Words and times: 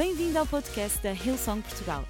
Bem-vindo 0.00 0.38
ao 0.38 0.46
podcast 0.46 0.98
da 1.02 1.12
Hillsong 1.12 1.60
Portugal. 1.60 2.02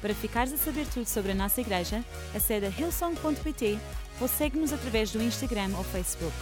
Para 0.00 0.12
ficares 0.12 0.52
a 0.52 0.56
saber 0.56 0.88
tudo 0.88 1.06
sobre 1.06 1.30
a 1.30 1.34
nossa 1.36 1.60
igreja, 1.60 2.04
acede 2.34 2.66
a 2.66 2.68
hillsong.pt 2.68 3.78
ou 4.20 4.26
segue-nos 4.26 4.72
através 4.72 5.12
do 5.12 5.22
Instagram 5.22 5.70
ou 5.76 5.84
Facebook. 5.84 6.34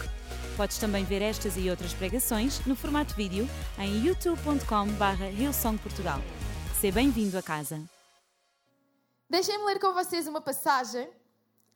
Podes 0.57 0.79
também 0.79 1.05
ver 1.05 1.21
estas 1.21 1.55
e 1.55 1.69
outras 1.69 1.93
pregações 1.93 2.65
no 2.65 2.75
formato 2.75 3.13
vídeo 3.13 3.47
em 3.77 4.07
youtube.com.br 4.07 5.23
hillsongportugal. 5.39 6.19
Seja 6.81 6.95
bem-vindo 6.95 7.37
a 7.37 7.43
casa. 7.43 7.79
Deixem-me 9.29 9.65
ler 9.65 9.79
com 9.79 9.93
vocês 9.93 10.27
uma 10.27 10.41
passagem. 10.41 11.07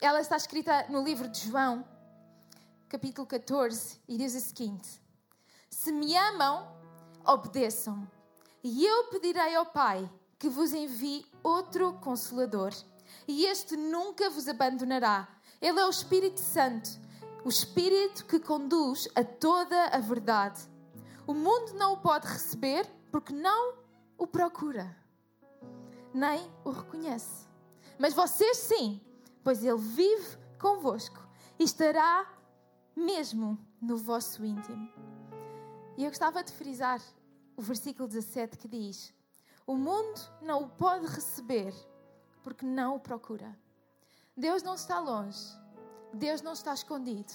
Ela 0.02 0.22
está 0.22 0.36
escrita 0.36 0.88
no 0.90 1.04
livro 1.04 1.30
de 1.30 1.42
João, 1.48 1.86
capítulo 2.90 3.28
14, 3.28 4.02
e 4.08 4.18
diz 4.18 4.34
o 4.34 4.40
seguinte: 4.40 5.00
Se 5.70 5.92
me 5.92 6.18
amam, 6.18 6.76
obedeçam. 7.24 8.10
E 8.64 8.86
eu 8.86 9.06
pedirei 9.06 9.56
ao 9.56 9.66
Pai 9.66 10.08
que 10.38 10.48
vos 10.48 10.72
envie 10.74 11.26
outro 11.44 11.94
consolador, 11.94 12.72
e 13.28 13.46
este 13.46 13.76
nunca 13.76 14.30
vos 14.30 14.48
abandonará. 14.48 15.28
Ele 15.60 15.80
é 15.80 15.86
o 15.86 15.90
Espírito 15.90 16.40
Santo, 16.40 16.90
o 17.44 17.50
Espírito 17.50 18.26
que 18.26 18.40
conduz 18.40 19.08
a 19.16 19.24
toda 19.24 19.86
a 19.88 20.00
verdade. 20.00 20.62
O 21.26 21.34
mundo 21.34 21.74
não 21.74 21.94
o 21.94 21.98
pode 21.98 22.28
receber 22.28 22.86
porque 23.12 23.34
não 23.34 23.76
o 24.18 24.28
procura, 24.28 24.96
nem 26.14 26.52
o 26.64 26.70
reconhece. 26.70 27.48
Mas 27.98 28.14
vocês 28.14 28.58
sim, 28.58 29.02
pois 29.44 29.64
ele 29.64 29.78
vive 29.78 30.38
convosco 30.60 31.20
e 31.58 31.64
estará 31.64 32.32
mesmo 32.96 33.58
no 33.82 33.98
vosso 33.98 34.46
íntimo. 34.46 34.88
E 35.98 36.04
eu 36.04 36.10
gostava 36.10 36.44
de 36.44 36.52
frisar 36.52 37.02
o 37.62 37.64
versículo 37.64 38.08
17 38.08 38.58
que 38.58 38.68
diz: 38.68 39.14
O 39.68 39.76
mundo 39.76 40.20
não 40.42 40.64
o 40.64 40.70
pode 40.70 41.06
receber 41.06 41.74
porque 42.44 42.66
não 42.66 42.96
o 42.96 43.00
procura. 43.00 43.56
Deus 44.36 44.64
não 44.64 44.74
está 44.74 45.00
longe, 45.00 45.46
Deus 46.12 46.42
não 46.42 46.54
está 46.54 46.74
escondido, 46.74 47.32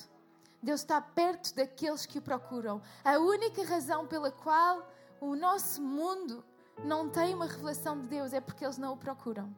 Deus 0.61 0.81
está 0.81 1.01
perto 1.01 1.55
daqueles 1.55 2.05
que 2.06 2.19
o 2.19 2.23
procuram. 2.23 2.83
A 3.05 3.19
única 3.19 3.64
razão 3.64 4.05
pela 4.05 4.33
qual 4.33 4.91
o 5.20 5.36
nosso 5.36 5.81
mundo 5.81 6.45
não 6.84 7.08
tem 7.08 7.33
uma 7.33 7.47
revelação 7.47 8.01
de 8.01 8.08
Deus 8.08 8.33
é 8.33 8.41
porque 8.41 8.64
eles 8.64 8.79
não 8.79 8.95
o 8.95 8.97
procuram. 8.97 9.55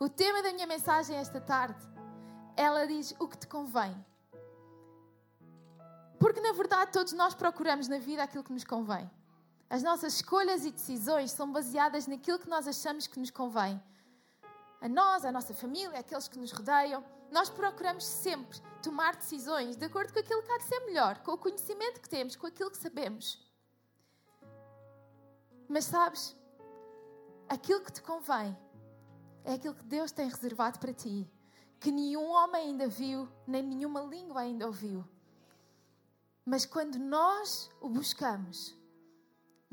O 0.00 0.08
tema 0.08 0.42
da 0.42 0.52
minha 0.52 0.66
mensagem 0.66 1.16
esta 1.16 1.40
tarde, 1.40 1.80
ela 2.56 2.86
diz 2.86 3.14
o 3.20 3.28
que 3.28 3.38
te 3.38 3.46
convém. 3.46 3.94
Porque 6.18 6.40
na 6.40 6.52
verdade 6.52 6.90
todos 6.90 7.12
nós 7.12 7.34
procuramos 7.34 7.86
na 7.86 7.98
vida 7.98 8.24
aquilo 8.24 8.42
que 8.42 8.52
nos 8.52 8.64
convém. 8.64 9.08
As 9.68 9.82
nossas 9.82 10.14
escolhas 10.14 10.64
e 10.64 10.70
decisões 10.70 11.32
são 11.32 11.50
baseadas 11.50 12.06
naquilo 12.06 12.38
que 12.38 12.48
nós 12.48 12.68
achamos 12.68 13.06
que 13.06 13.18
nos 13.18 13.30
convém. 13.30 13.82
A 14.80 14.88
nós, 14.88 15.24
a 15.24 15.32
nossa 15.32 15.54
família, 15.54 15.98
aqueles 15.98 16.28
que 16.28 16.38
nos 16.38 16.52
rodeiam, 16.52 17.02
nós 17.30 17.48
procuramos 17.48 18.04
sempre 18.04 18.60
tomar 18.82 19.16
decisões 19.16 19.76
de 19.76 19.86
acordo 19.86 20.12
com 20.12 20.18
aquilo 20.18 20.42
que 20.42 20.52
há 20.52 20.58
de 20.58 20.64
ser 20.64 20.80
melhor, 20.80 21.18
com 21.18 21.32
o 21.32 21.38
conhecimento 21.38 22.00
que 22.00 22.08
temos, 22.08 22.36
com 22.36 22.46
aquilo 22.46 22.70
que 22.70 22.76
sabemos. 22.76 23.42
Mas 25.68 25.86
sabes, 25.86 26.36
aquilo 27.48 27.80
que 27.80 27.92
te 27.92 28.02
convém 28.02 28.56
é 29.42 29.54
aquilo 29.54 29.74
que 29.74 29.84
Deus 29.84 30.12
tem 30.12 30.28
reservado 30.28 30.78
para 30.78 30.92
ti, 30.92 31.28
que 31.80 31.90
nenhum 31.90 32.30
homem 32.30 32.68
ainda 32.68 32.86
viu, 32.86 33.28
nem 33.46 33.62
nenhuma 33.62 34.02
língua 34.02 34.42
ainda 34.42 34.66
ouviu. 34.66 35.04
Mas 36.44 36.66
quando 36.66 36.98
nós 36.98 37.70
o 37.80 37.88
buscamos, 37.88 38.76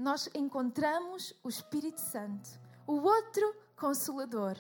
nós 0.02 0.27
encontramos 0.33 1.33
o 1.44 1.49
Espírito 1.49 2.02
Santo, 2.02 2.49
o 2.88 2.94
outro 2.94 3.55
consolador, 3.75 4.57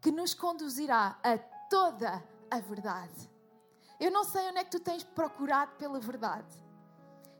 que 0.00 0.12
nos 0.12 0.34
conduzirá 0.34 1.18
a 1.22 1.36
toda 1.68 2.22
a 2.48 2.60
verdade. 2.60 3.28
Eu 3.98 4.10
não 4.10 4.22
sei 4.22 4.48
onde 4.48 4.58
é 4.58 4.64
que 4.64 4.70
tu 4.70 4.78
tens 4.78 5.02
procurado 5.02 5.72
pela 5.76 5.98
verdade. 5.98 6.62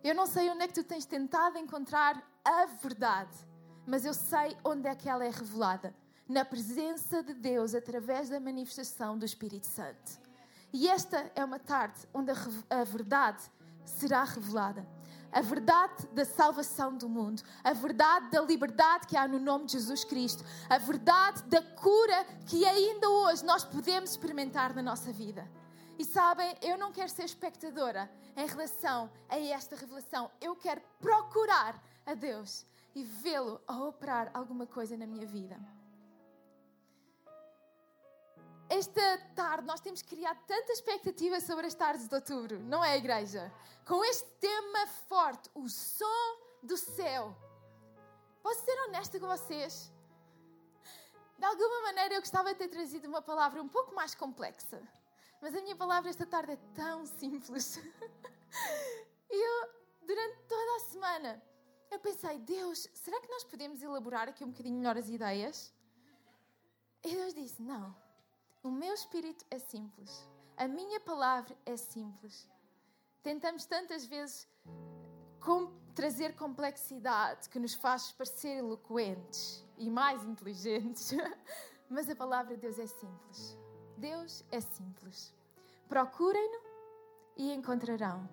Eu 0.03 0.15
não 0.15 0.27
sei 0.27 0.51
onde 0.51 0.65
é 0.65 0.69
que 0.69 0.75
tu 0.75 0.83
tens 0.83 1.07
tentado 1.07 1.57
encontrar 1.57 2.23
a 2.45 2.67
verdade, 2.67 3.37
mas 3.87 4.05
eu 4.05 4.13
sei 4.13 4.57
onde 4.65 4.89
é 4.89 4.95
que 4.95 5.09
ela 5.09 5.25
é 5.25 5.31
revelada 5.31 5.95
na 6.29 6.45
presença 6.45 7.23
de 7.23 7.35
Deus 7.35 7.75
através 7.75 8.29
da 8.29 8.41
manifestação 8.41 9.17
do 9.17 9.25
Espírito 9.25 9.67
Santo. 9.67 10.19
E 10.73 10.89
esta 10.89 11.31
é 11.37 11.45
uma 11.45 11.61
tarde 11.61 12.01
onde 12.13 12.33
a, 12.33 12.35
a 12.81 12.85
verdade 12.85 13.43
será 13.85 14.25
revelada. 14.25 14.94
A 15.35 15.41
verdade 15.41 16.07
da 16.13 16.25
salvação 16.25 16.97
do 16.97 17.09
mundo, 17.09 17.43
a 17.65 17.73
verdade 17.73 18.31
da 18.31 18.41
liberdade 18.41 19.09
que 19.09 19.17
há 19.17 19.27
no 19.27 19.41
nome 19.41 19.67
de 19.67 19.73
Jesus 19.73 20.05
Cristo, 20.05 20.45
a 20.71 20.79
verdade 20.79 21.43
da 21.49 21.61
cura 21.61 22.25
que 22.47 22.65
ainda 22.65 23.11
hoje 23.11 23.45
nós 23.45 23.65
podemos 23.65 24.11
experimentar 24.11 24.73
na 24.73 24.81
nossa 24.81 25.13
vida. 25.13 25.51
E 25.99 26.05
sabem, 26.05 26.57
eu 26.63 26.79
não 26.79 26.93
quero 26.93 27.09
ser 27.09 27.25
espectadora 27.25 28.09
em 28.37 28.47
relação 28.47 29.11
a 29.29 29.37
esta 29.37 29.75
revelação. 29.75 30.31
Eu 30.41 30.55
quero 30.55 30.81
procurar 31.01 31.83
a 32.07 32.15
Deus 32.15 32.65
e 32.95 33.03
vê-lo 33.03 33.61
a 33.67 33.77
operar 33.77 34.31
alguma 34.33 34.67
coisa 34.67 34.97
na 34.97 35.05
minha 35.05 35.27
vida. 35.27 35.59
Esta 38.77 39.19
tarde 39.37 39.69
nós 39.69 39.81
temos 39.81 40.03
criado 40.03 40.41
tanta 40.49 40.73
expectativa 40.73 41.41
sobre 41.41 41.65
as 41.65 41.75
tardes 41.75 42.09
de 42.09 42.15
outubro, 42.17 42.59
não 42.59 42.85
é, 42.85 42.97
igreja? 42.97 43.53
Com 43.87 44.05
este 44.05 44.29
tema 44.41 44.89
forte, 45.09 45.49
o 45.55 45.69
som 45.69 46.41
do 46.61 46.77
céu. 46.77 47.37
Posso 48.43 48.65
ser 48.65 48.77
honesta 48.89 49.21
com 49.21 49.29
vocês? 49.29 49.93
De 51.39 51.45
alguma 51.45 51.83
maneira 51.83 52.17
eu 52.17 52.21
gostava 52.21 52.53
de 52.53 52.59
ter 52.59 52.67
trazido 52.67 53.07
uma 53.07 53.23
palavra 53.23 53.63
um 53.63 53.69
pouco 53.69 53.95
mais 53.95 54.13
complexa, 54.13 54.83
mas 55.41 55.55
a 55.55 55.61
minha 55.61 55.77
palavra 55.77 56.11
esta 56.11 56.27
tarde 56.27 56.55
é 56.55 56.59
tão 56.75 57.07
simples. 57.07 57.77
E 59.31 59.37
eu, 59.39 59.69
durante 60.03 60.37
toda 60.49 60.77
a 60.79 60.81
semana, 60.91 61.43
eu 61.93 62.01
pensei, 62.01 62.41
Deus, 62.41 62.89
será 62.93 63.21
que 63.21 63.31
nós 63.31 63.45
podemos 63.45 63.81
elaborar 63.81 64.29
aqui 64.29 64.43
um 64.43 64.51
bocadinho 64.51 64.79
melhor 64.79 64.97
as 64.99 65.09
ideias? 65.09 65.73
E 67.05 67.15
Deus 67.15 67.35
disse, 67.35 67.63
não. 67.63 68.03
O 68.65 68.71
meu 68.71 68.95
espírito 68.95 69.45
é 69.51 69.59
simples. 69.59 70.27
A 70.57 70.67
minha 70.67 70.99
palavra 70.99 71.55
é 71.67 71.77
simples. 71.77 72.49
Tentamos 73.23 73.67
tantas 73.67 74.07
vezes 74.07 74.49
com, 75.39 75.71
trazer 75.95 76.35
complexidade 76.35 77.51
que 77.51 77.59
nos 77.59 77.75
faz 77.75 78.11
parecer 78.13 78.57
eloquentes 78.57 79.63
e 79.77 79.91
mais 79.91 80.25
inteligentes. 80.25 81.13
Mas 81.91 82.09
a 82.09 82.17
palavra 82.17 82.55
de 82.55 82.63
Deus 82.63 82.79
é 82.79 82.87
simples. 82.87 83.59
Deus 83.99 84.43
é 84.51 84.63
simples. 84.63 85.35
Procurem-no 85.87 86.63
e 87.37 87.53
encontrarão 87.53 88.27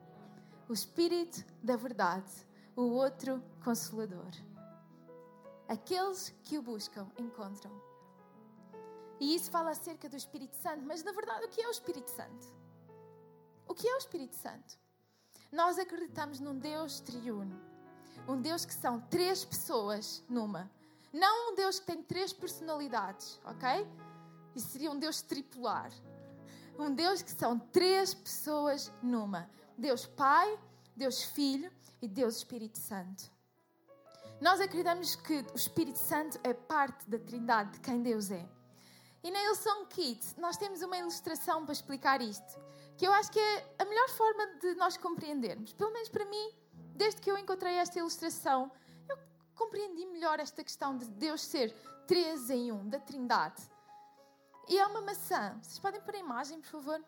o 0.69 0.71
Espírito 0.71 1.43
da 1.61 1.75
Verdade, 1.75 2.31
o 2.73 2.83
outro 2.83 3.43
Consolador. 3.61 4.31
Aqueles 5.67 6.29
que 6.41 6.57
o 6.57 6.61
buscam 6.61 7.11
encontram. 7.17 7.91
E 9.21 9.35
isso 9.35 9.51
fala 9.51 9.69
acerca 9.69 10.09
do 10.09 10.17
Espírito 10.17 10.55
Santo, 10.55 10.83
mas 10.83 11.03
na 11.03 11.11
verdade, 11.11 11.45
o 11.45 11.47
que 11.47 11.61
é 11.61 11.67
o 11.67 11.71
Espírito 11.71 12.09
Santo? 12.09 12.51
O 13.67 13.75
que 13.75 13.87
é 13.87 13.93
o 13.93 13.99
Espírito 13.99 14.35
Santo? 14.35 14.79
Nós 15.51 15.77
acreditamos 15.77 16.39
num 16.39 16.57
Deus 16.57 16.99
triuno, 17.01 17.61
um 18.27 18.41
Deus 18.41 18.65
que 18.65 18.73
são 18.73 18.99
três 18.99 19.45
pessoas 19.45 20.23
numa. 20.27 20.71
Não 21.13 21.51
um 21.51 21.55
Deus 21.55 21.79
que 21.79 21.85
tem 21.85 22.01
três 22.01 22.33
personalidades, 22.33 23.39
ok? 23.45 23.87
Isso 24.55 24.69
seria 24.69 24.89
um 24.89 24.97
Deus 24.97 25.21
tripular. 25.21 25.91
Um 26.79 26.91
Deus 26.91 27.21
que 27.21 27.31
são 27.31 27.59
três 27.59 28.15
pessoas 28.15 28.91
numa: 29.03 29.47
Deus 29.77 30.07
Pai, 30.07 30.59
Deus 30.95 31.21
Filho 31.21 31.71
e 32.01 32.07
Deus 32.07 32.37
Espírito 32.37 32.79
Santo. 32.79 33.31
Nós 34.41 34.59
acreditamos 34.59 35.15
que 35.15 35.45
o 35.53 35.55
Espírito 35.55 35.99
Santo 35.99 36.40
é 36.43 36.55
parte 36.55 37.07
da 37.07 37.19
Trindade 37.19 37.73
de 37.73 37.81
quem 37.81 38.01
Deus 38.01 38.31
é. 38.31 38.60
E 39.23 39.29
na 39.29 39.44
Ilson 39.44 39.85
Kids 39.85 40.35
nós 40.38 40.58
temos 40.58 40.82
uma 40.82 40.97
ilustração 40.97 41.64
para 41.64 41.73
explicar 41.73 42.22
isto, 42.22 42.59
que 42.97 43.08
eu 43.08 43.14
acho 43.14 43.32
que 43.32 43.40
é 43.40 43.76
a 43.79 43.85
melhor 43.85 44.09
forma 44.09 44.47
de 44.59 44.73
nós 44.76 44.97
compreendermos. 44.97 45.73
Pelo 45.73 45.91
menos 45.91 46.09
para 46.09 46.26
mim, 46.26 46.53
desde 46.96 47.22
que 47.22 47.29
eu 47.29 47.38
encontrei 47.38 47.76
esta 47.76 48.00
ilustração, 48.00 48.72
eu 49.08 49.18
compreendi 49.56 50.06
melhor 50.06 50.40
esta 50.40 50.64
questão 50.64 50.97
de 50.97 51.06
Deus 51.06 51.41
ser 51.41 51.73
três 52.08 52.50
em 52.50 52.72
um, 52.72 52.90
da 52.90 53.00
Trindade. 53.00 53.62
E 54.68 54.78
é 54.78 54.85
uma 54.85 55.02
maçã. 55.02 55.59
Vocês 55.62 55.79
podem 55.79 56.02
pôr 56.02 56.16
a 56.16 56.20
imagem, 56.20 56.62
por 56.62 56.70
favor? 56.70 57.03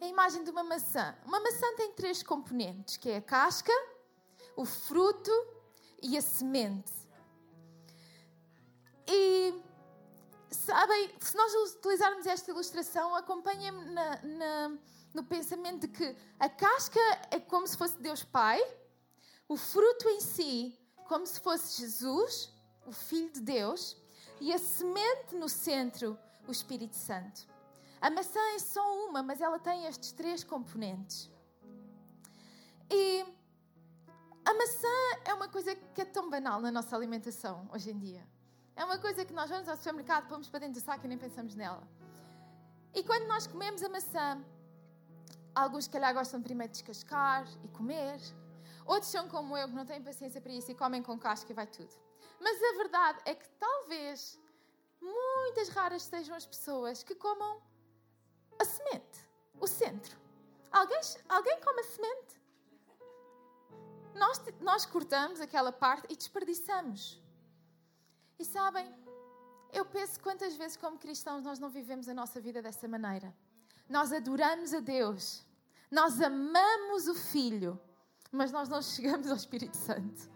É 0.00 0.04
a 0.04 0.08
imagem 0.08 0.44
de 0.44 0.50
uma 0.50 0.62
maçã. 0.62 1.16
Uma 1.24 1.40
maçã 1.40 1.66
tem 1.76 1.92
três 1.92 2.22
componentes, 2.22 2.96
que 2.96 3.10
é 3.10 3.16
a 3.16 3.22
casca, 3.22 3.72
o 4.54 4.64
fruto 4.64 5.30
e 6.02 6.16
a 6.16 6.22
semente. 6.22 6.92
E 9.08 9.54
sabem, 10.56 11.14
se 11.20 11.36
nós 11.36 11.54
utilizarmos 11.76 12.26
esta 12.26 12.50
ilustração, 12.50 13.14
acompanhem-me 13.14 13.84
no 15.14 15.24
pensamento 15.24 15.86
de 15.86 15.88
que 15.88 16.16
a 16.38 16.48
casca 16.48 17.00
é 17.30 17.38
como 17.38 17.66
se 17.66 17.76
fosse 17.76 17.96
Deus 17.98 18.22
Pai, 18.22 18.60
o 19.48 19.56
fruto 19.56 20.08
em 20.08 20.20
si 20.20 20.78
como 21.06 21.26
se 21.26 21.40
fosse 21.40 21.80
Jesus, 21.80 22.52
o 22.84 22.92
Filho 22.92 23.32
de 23.32 23.40
Deus, 23.40 23.96
e 24.40 24.52
a 24.52 24.58
semente 24.58 25.34
no 25.34 25.48
centro, 25.48 26.18
o 26.46 26.52
Espírito 26.52 26.96
Santo. 26.96 27.46
A 28.00 28.10
maçã 28.10 28.40
é 28.54 28.58
só 28.58 29.06
uma, 29.06 29.22
mas 29.22 29.40
ela 29.40 29.58
tem 29.58 29.86
estes 29.86 30.12
três 30.12 30.44
componentes. 30.44 31.30
E 32.90 33.24
a 34.44 34.54
maçã 34.54 34.88
é 35.24 35.34
uma 35.34 35.48
coisa 35.48 35.74
que 35.74 36.00
é 36.00 36.04
tão 36.04 36.28
banal 36.28 36.60
na 36.60 36.70
nossa 36.70 36.94
alimentação 36.94 37.68
hoje 37.72 37.90
em 37.90 37.98
dia. 37.98 38.35
É 38.76 38.84
uma 38.84 38.98
coisa 38.98 39.24
que 39.24 39.32
nós 39.32 39.48
vamos 39.48 39.68
ao 39.68 39.76
supermercado, 39.76 40.28
pomos 40.28 40.48
para 40.50 40.60
dentro 40.60 40.78
do 40.80 40.84
saco 40.84 41.06
e 41.06 41.08
nem 41.08 41.16
pensamos 41.16 41.54
nela. 41.54 41.82
E 42.94 43.02
quando 43.02 43.26
nós 43.26 43.46
comemos 43.46 43.82
a 43.82 43.88
maçã, 43.88 44.44
alguns, 45.54 45.84
se 45.84 45.90
calhar, 45.90 46.12
gostam 46.12 46.42
primeiro 46.42 46.70
de 46.72 46.78
descascar 46.78 47.48
e 47.64 47.68
comer. 47.68 48.20
Outros 48.84 49.10
são 49.10 49.28
como 49.28 49.56
eu, 49.56 49.66
que 49.66 49.74
não 49.74 49.86
têm 49.86 50.02
paciência 50.02 50.40
para 50.40 50.52
isso 50.52 50.70
e 50.70 50.74
comem 50.74 51.02
com 51.02 51.18
casca 51.18 51.50
e 51.50 51.54
vai 51.54 51.66
tudo. 51.66 51.92
Mas 52.38 52.62
a 52.62 52.76
verdade 52.76 53.18
é 53.24 53.34
que 53.34 53.48
talvez 53.58 54.38
muitas 55.00 55.70
raras 55.70 56.02
sejam 56.02 56.36
as 56.36 56.46
pessoas 56.46 57.02
que 57.02 57.14
comam 57.14 57.62
a 58.58 58.64
semente, 58.64 59.26
o 59.58 59.66
centro. 59.66 60.16
Alguém, 60.70 61.00
alguém 61.30 61.60
come 61.62 61.80
a 61.80 61.84
semente? 61.84 62.42
Nós, 64.14 64.42
nós 64.60 64.86
cortamos 64.86 65.40
aquela 65.40 65.72
parte 65.72 66.06
e 66.10 66.16
desperdiçamos. 66.16 67.25
E 68.38 68.44
sabem, 68.44 68.86
eu 69.72 69.84
penso 69.84 70.20
quantas 70.20 70.54
vezes, 70.56 70.76
como 70.76 70.98
cristãos, 70.98 71.42
nós 71.42 71.58
não 71.58 71.68
vivemos 71.68 72.08
a 72.08 72.14
nossa 72.14 72.40
vida 72.40 72.60
dessa 72.60 72.86
maneira. 72.86 73.34
Nós 73.88 74.12
adoramos 74.12 74.74
a 74.74 74.80
Deus, 74.80 75.44
nós 75.90 76.20
amamos 76.20 77.08
o 77.08 77.14
Filho, 77.14 77.80
mas 78.30 78.52
nós 78.52 78.68
não 78.68 78.82
chegamos 78.82 79.30
ao 79.30 79.36
Espírito 79.36 79.76
Santo. 79.76 80.28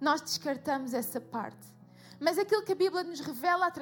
Nós 0.00 0.20
descartamos 0.20 0.94
essa 0.94 1.20
parte. 1.20 1.66
Mas 2.18 2.38
aquilo 2.38 2.62
que 2.62 2.72
a 2.72 2.74
Bíblia 2.74 3.02
nos 3.02 3.20
revela 3.20 3.72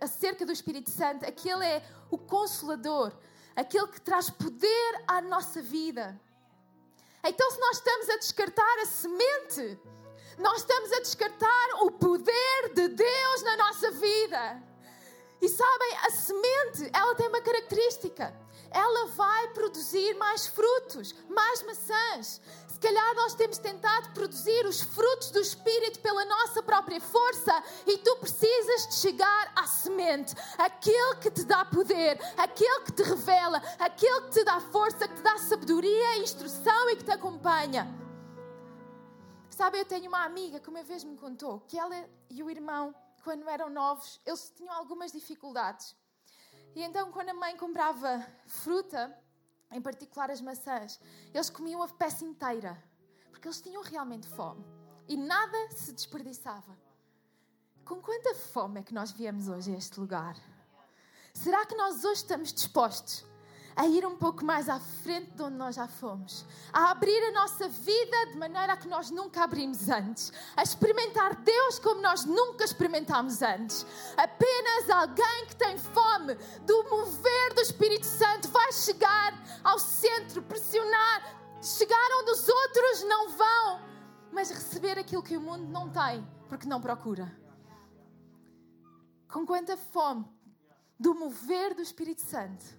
acerca 0.00 0.44
do 0.44 0.52
Espírito 0.52 0.90
Santo, 0.90 1.24
aquele 1.24 1.64
é 1.64 1.82
o 2.10 2.18
consolador, 2.18 3.16
aquele 3.56 3.86
que 3.88 4.00
traz 4.00 4.28
poder 4.28 5.04
à 5.06 5.22
nossa 5.22 5.62
vida. 5.62 6.20
Então, 7.24 7.50
se 7.50 7.58
nós 7.58 7.76
estamos 7.78 8.10
a 8.10 8.16
descartar 8.16 8.78
a 8.82 8.86
semente, 8.86 9.80
nós 10.38 10.58
estamos 10.58 10.92
a 10.92 11.00
descartar 11.00 11.68
o 11.82 11.90
poder 11.90 12.72
de 12.74 12.88
Deus 12.88 13.42
na 13.42 13.56
nossa 13.56 13.90
vida. 13.90 14.62
E 15.40 15.48
sabem, 15.48 15.96
a 16.04 16.10
semente, 16.10 16.90
ela 16.92 17.14
tem 17.14 17.28
uma 17.28 17.40
característica. 17.40 18.34
Ela 18.70 19.06
vai 19.08 19.48
produzir 19.48 20.14
mais 20.14 20.46
frutos, 20.46 21.14
mais 21.28 21.62
maçãs. 21.62 22.40
Se 22.68 22.78
calhar 22.78 23.14
nós 23.16 23.34
temos 23.34 23.58
tentado 23.58 24.10
produzir 24.10 24.64
os 24.66 24.80
frutos 24.80 25.30
do 25.30 25.40
Espírito 25.40 25.98
pela 26.00 26.24
nossa 26.24 26.62
própria 26.62 27.00
força 27.00 27.62
e 27.86 27.98
tu 27.98 28.16
precisas 28.16 28.88
de 28.88 28.94
chegar 28.96 29.52
à 29.56 29.66
semente, 29.66 30.32
aquele 30.56 31.16
que 31.16 31.30
te 31.30 31.44
dá 31.44 31.64
poder, 31.64 32.20
aquele 32.36 32.80
que 32.82 32.92
te 32.92 33.02
revela, 33.02 33.60
aquele 33.80 34.20
que 34.22 34.30
te 34.30 34.44
dá 34.44 34.60
força, 34.60 35.08
que 35.08 35.14
te 35.14 35.22
dá 35.22 35.38
sabedoria, 35.38 36.18
instrução 36.18 36.90
e 36.90 36.96
que 36.96 37.04
te 37.04 37.10
acompanha. 37.10 37.97
Sabe, 39.58 39.80
eu 39.80 39.84
tenho 39.84 40.06
uma 40.06 40.22
amiga 40.24 40.60
que 40.60 40.68
uma 40.68 40.84
vez 40.84 41.02
me 41.02 41.16
contou 41.16 41.58
que 41.62 41.76
ela 41.76 42.08
e 42.30 42.44
o 42.44 42.48
irmão, 42.48 42.94
quando 43.24 43.48
eram 43.48 43.68
novos, 43.68 44.20
eles 44.24 44.52
tinham 44.56 44.72
algumas 44.72 45.10
dificuldades. 45.10 45.96
E 46.76 46.82
então, 46.84 47.10
quando 47.10 47.30
a 47.30 47.34
mãe 47.34 47.56
comprava 47.56 48.24
fruta, 48.46 49.12
em 49.72 49.82
particular 49.82 50.30
as 50.30 50.40
maçãs, 50.40 51.00
eles 51.34 51.50
comiam 51.50 51.82
a 51.82 51.88
peça 51.88 52.24
inteira, 52.24 52.80
porque 53.32 53.48
eles 53.48 53.60
tinham 53.60 53.82
realmente 53.82 54.28
fome 54.28 54.64
e 55.08 55.16
nada 55.16 55.58
se 55.72 55.92
desperdiçava. 55.92 56.78
Com 57.84 58.00
quanta 58.00 58.36
fome 58.36 58.78
é 58.78 58.84
que 58.84 58.94
nós 58.94 59.10
viemos 59.10 59.48
hoje 59.48 59.74
a 59.74 59.76
este 59.76 59.98
lugar? 59.98 60.36
Será 61.34 61.66
que 61.66 61.74
nós 61.74 62.04
hoje 62.04 62.20
estamos 62.20 62.52
dispostos 62.52 63.24
a 63.78 63.86
ir 63.86 64.04
um 64.04 64.16
pouco 64.16 64.44
mais 64.44 64.68
à 64.68 64.80
frente 64.80 65.30
de 65.30 65.40
onde 65.40 65.54
nós 65.54 65.76
já 65.76 65.86
fomos, 65.86 66.44
a 66.72 66.90
abrir 66.90 67.16
a 67.28 67.30
nossa 67.30 67.68
vida 67.68 68.26
de 68.32 68.36
maneira 68.36 68.76
que 68.76 68.88
nós 68.88 69.08
nunca 69.08 69.44
abrimos 69.44 69.88
antes, 69.88 70.32
a 70.56 70.64
experimentar 70.64 71.36
Deus 71.36 71.78
como 71.78 72.02
nós 72.02 72.24
nunca 72.24 72.64
experimentámos 72.64 73.40
antes. 73.40 73.86
Apenas 74.16 74.90
alguém 74.90 75.46
que 75.46 75.54
tem 75.54 75.78
fome 75.78 76.34
do 76.66 76.90
mover 76.90 77.54
do 77.54 77.60
Espírito 77.60 78.04
Santo 78.04 78.48
vai 78.48 78.72
chegar 78.72 79.32
ao 79.62 79.78
centro, 79.78 80.42
pressionar, 80.42 81.38
chegar 81.62 82.08
onde 82.20 82.32
os 82.32 82.48
outros 82.48 83.04
não 83.04 83.28
vão, 83.28 83.80
mas 84.32 84.50
receber 84.50 84.98
aquilo 84.98 85.22
que 85.22 85.36
o 85.36 85.40
mundo 85.40 85.68
não 85.68 85.88
tem, 85.88 86.26
porque 86.48 86.66
não 86.66 86.80
procura. 86.80 87.32
Com 89.28 89.46
quanta 89.46 89.76
fome 89.76 90.26
do 90.98 91.14
mover 91.14 91.76
do 91.76 91.82
Espírito 91.82 92.22
Santo 92.22 92.77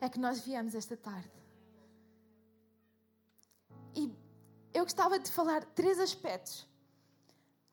é 0.00 0.08
que 0.08 0.18
nós 0.18 0.40
viemos 0.40 0.74
esta 0.74 0.96
tarde. 0.96 1.30
E 3.94 4.12
eu 4.72 4.84
gostava 4.84 5.18
de 5.18 5.30
falar 5.30 5.64
três 5.64 5.98
aspectos 6.00 6.66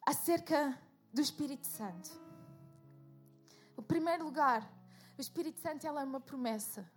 acerca 0.05 0.77
do 1.13 1.21
Espírito 1.21 1.65
Santo. 1.65 2.09
O 3.75 3.81
primeiro 3.81 4.25
lugar, 4.25 4.69
o 5.17 5.21
Espírito 5.21 5.59
Santo 5.59 5.87
é 5.87 5.91
uma 5.91 6.19
promessa. 6.19 6.89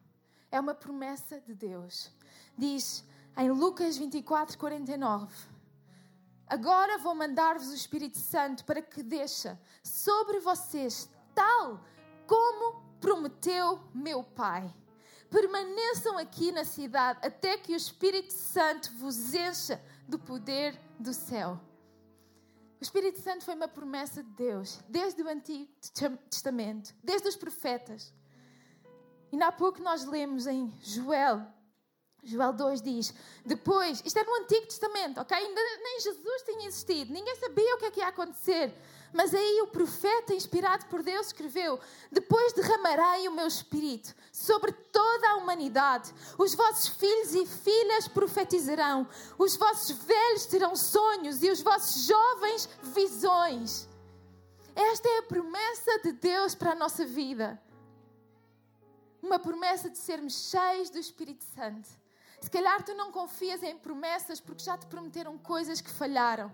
É 0.50 0.58
uma 0.58 0.74
promessa 0.74 1.40
de 1.40 1.54
Deus. 1.54 2.10
Diz 2.58 3.04
em 3.36 3.50
Lucas 3.50 3.96
24, 3.96 4.58
49. 4.58 5.48
Agora 6.48 6.98
vou 6.98 7.14
mandar-vos 7.14 7.68
o 7.68 7.74
Espírito 7.74 8.18
Santo 8.18 8.64
para 8.64 8.82
que 8.82 9.04
deixa 9.04 9.60
sobre 9.84 10.40
vocês 10.40 11.08
tal 11.32 11.80
como 12.26 12.82
prometeu 13.00 13.80
meu 13.94 14.24
Pai 14.24 14.74
permaneçam 15.30 16.18
aqui 16.18 16.50
na 16.50 16.64
cidade 16.64 17.20
até 17.22 17.56
que 17.56 17.72
o 17.72 17.76
Espírito 17.76 18.32
Santo 18.32 18.92
vos 18.94 19.32
encha 19.32 19.80
do 20.08 20.18
poder 20.18 20.78
do 20.98 21.14
céu. 21.14 21.60
O 22.80 22.82
Espírito 22.82 23.20
Santo 23.20 23.44
foi 23.44 23.54
uma 23.54 23.68
promessa 23.68 24.22
de 24.22 24.30
Deus, 24.30 24.80
desde 24.88 25.22
o 25.22 25.28
Antigo 25.28 25.70
Testamento, 26.28 26.94
desde 27.04 27.28
os 27.28 27.36
profetas. 27.36 28.12
E 29.30 29.40
há 29.40 29.52
pouco 29.52 29.80
nós 29.82 30.04
lemos 30.04 30.46
em 30.46 30.72
Joel, 30.80 31.46
Joel 32.22 32.52
2 32.52 32.82
diz: 32.82 33.14
Depois, 33.44 34.02
isto 34.04 34.18
é 34.18 34.24
no 34.24 34.34
Antigo 34.36 34.66
Testamento, 34.66 35.20
ok? 35.20 35.36
Ainda 35.36 35.60
nem 35.82 36.00
Jesus 36.00 36.42
tinha 36.42 36.66
existido, 36.66 37.12
ninguém 37.12 37.36
sabia 37.36 37.74
o 37.74 37.78
que 37.78 37.84
é 37.86 37.90
que 37.90 38.00
ia 38.00 38.08
acontecer. 38.08 38.74
Mas 39.12 39.34
aí 39.34 39.60
o 39.62 39.66
profeta, 39.66 40.32
inspirado 40.32 40.86
por 40.86 41.02
Deus, 41.02 41.28
escreveu: 41.28 41.80
Depois 42.12 42.52
derramarei 42.52 43.26
o 43.26 43.32
meu 43.32 43.46
espírito 43.46 44.14
sobre 44.32 44.72
toda 44.72 45.30
a 45.30 45.36
humanidade. 45.36 46.14
Os 46.38 46.54
vossos 46.54 46.88
filhos 46.88 47.34
e 47.34 47.44
filhas 47.46 48.06
profetizarão, 48.06 49.08
os 49.36 49.56
vossos 49.56 49.90
velhos 49.90 50.46
terão 50.46 50.76
sonhos 50.76 51.42
e 51.42 51.50
os 51.50 51.60
vossos 51.60 52.04
jovens 52.06 52.68
visões. 52.82 53.88
Esta 54.76 55.08
é 55.08 55.18
a 55.18 55.22
promessa 55.24 55.98
de 56.04 56.12
Deus 56.12 56.54
para 56.54 56.72
a 56.72 56.76
nossa 56.76 57.04
vida. 57.04 57.60
Uma 59.20 59.38
promessa 59.38 59.90
de 59.90 59.98
sermos 59.98 60.50
cheios 60.50 60.88
do 60.88 60.98
Espírito 60.98 61.44
Santo. 61.44 61.88
Se 62.40 62.50
calhar 62.50 62.82
tu 62.82 62.94
não 62.94 63.10
confias 63.10 63.62
em 63.62 63.76
promessas 63.76 64.40
porque 64.40 64.62
já 64.62 64.78
te 64.78 64.86
prometeram 64.86 65.36
coisas 65.36 65.80
que 65.80 65.90
falharam 65.90 66.50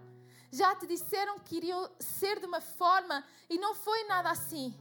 já 0.50 0.74
te 0.74 0.86
disseram 0.86 1.38
que 1.40 1.56
iriam 1.56 1.90
ser 1.98 2.40
de 2.40 2.46
uma 2.46 2.60
forma 2.60 3.24
e 3.48 3.58
não 3.58 3.74
foi 3.74 4.04
nada 4.04 4.30
assim. 4.30 4.74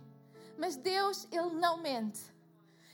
Mas 0.57 0.75
Deus, 0.75 1.27
Ele 1.31 1.55
não 1.55 1.77
mente. 1.77 2.36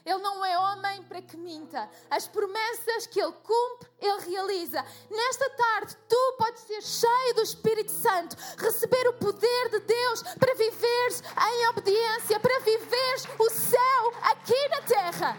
Ele 0.03 0.17
não 0.17 0.43
é 0.43 0.57
homem 0.57 1.03
para 1.03 1.21
que 1.21 1.37
minta. 1.37 1.89
As 2.09 2.27
promessas 2.27 3.05
que 3.05 3.21
Ele 3.21 3.33
cumpre, 3.43 3.89
Ele 3.99 4.31
realiza. 4.31 4.83
Nesta 5.09 5.49
tarde, 5.51 5.95
tu 6.09 6.35
podes 6.37 6.61
ser 6.61 6.81
cheio 6.81 7.35
do 7.35 7.41
Espírito 7.41 7.91
Santo, 7.91 8.35
receber 8.57 9.07
o 9.09 9.13
poder 9.13 9.69
de 9.69 9.79
Deus 9.81 10.23
para 10.39 10.55
viveres 10.55 11.21
em 11.21 11.67
obediência, 11.67 12.39
para 12.39 12.59
viveres 12.61 13.27
o 13.37 13.49
céu 13.49 14.13
aqui 14.23 14.67
na 14.69 14.81
terra, 14.81 15.37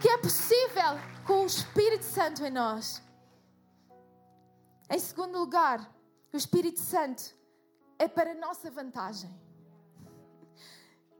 que 0.00 0.08
é 0.08 0.18
possível 0.18 1.00
com 1.26 1.42
o 1.42 1.46
Espírito 1.46 2.04
Santo 2.04 2.44
em 2.44 2.50
nós. 2.50 3.02
Em 4.88 4.98
segundo 4.98 5.38
lugar, 5.38 5.90
o 6.32 6.36
Espírito 6.36 6.80
Santo 6.80 7.34
é 7.98 8.08
para 8.08 8.32
a 8.32 8.34
nossa 8.34 8.70
vantagem. 8.70 9.30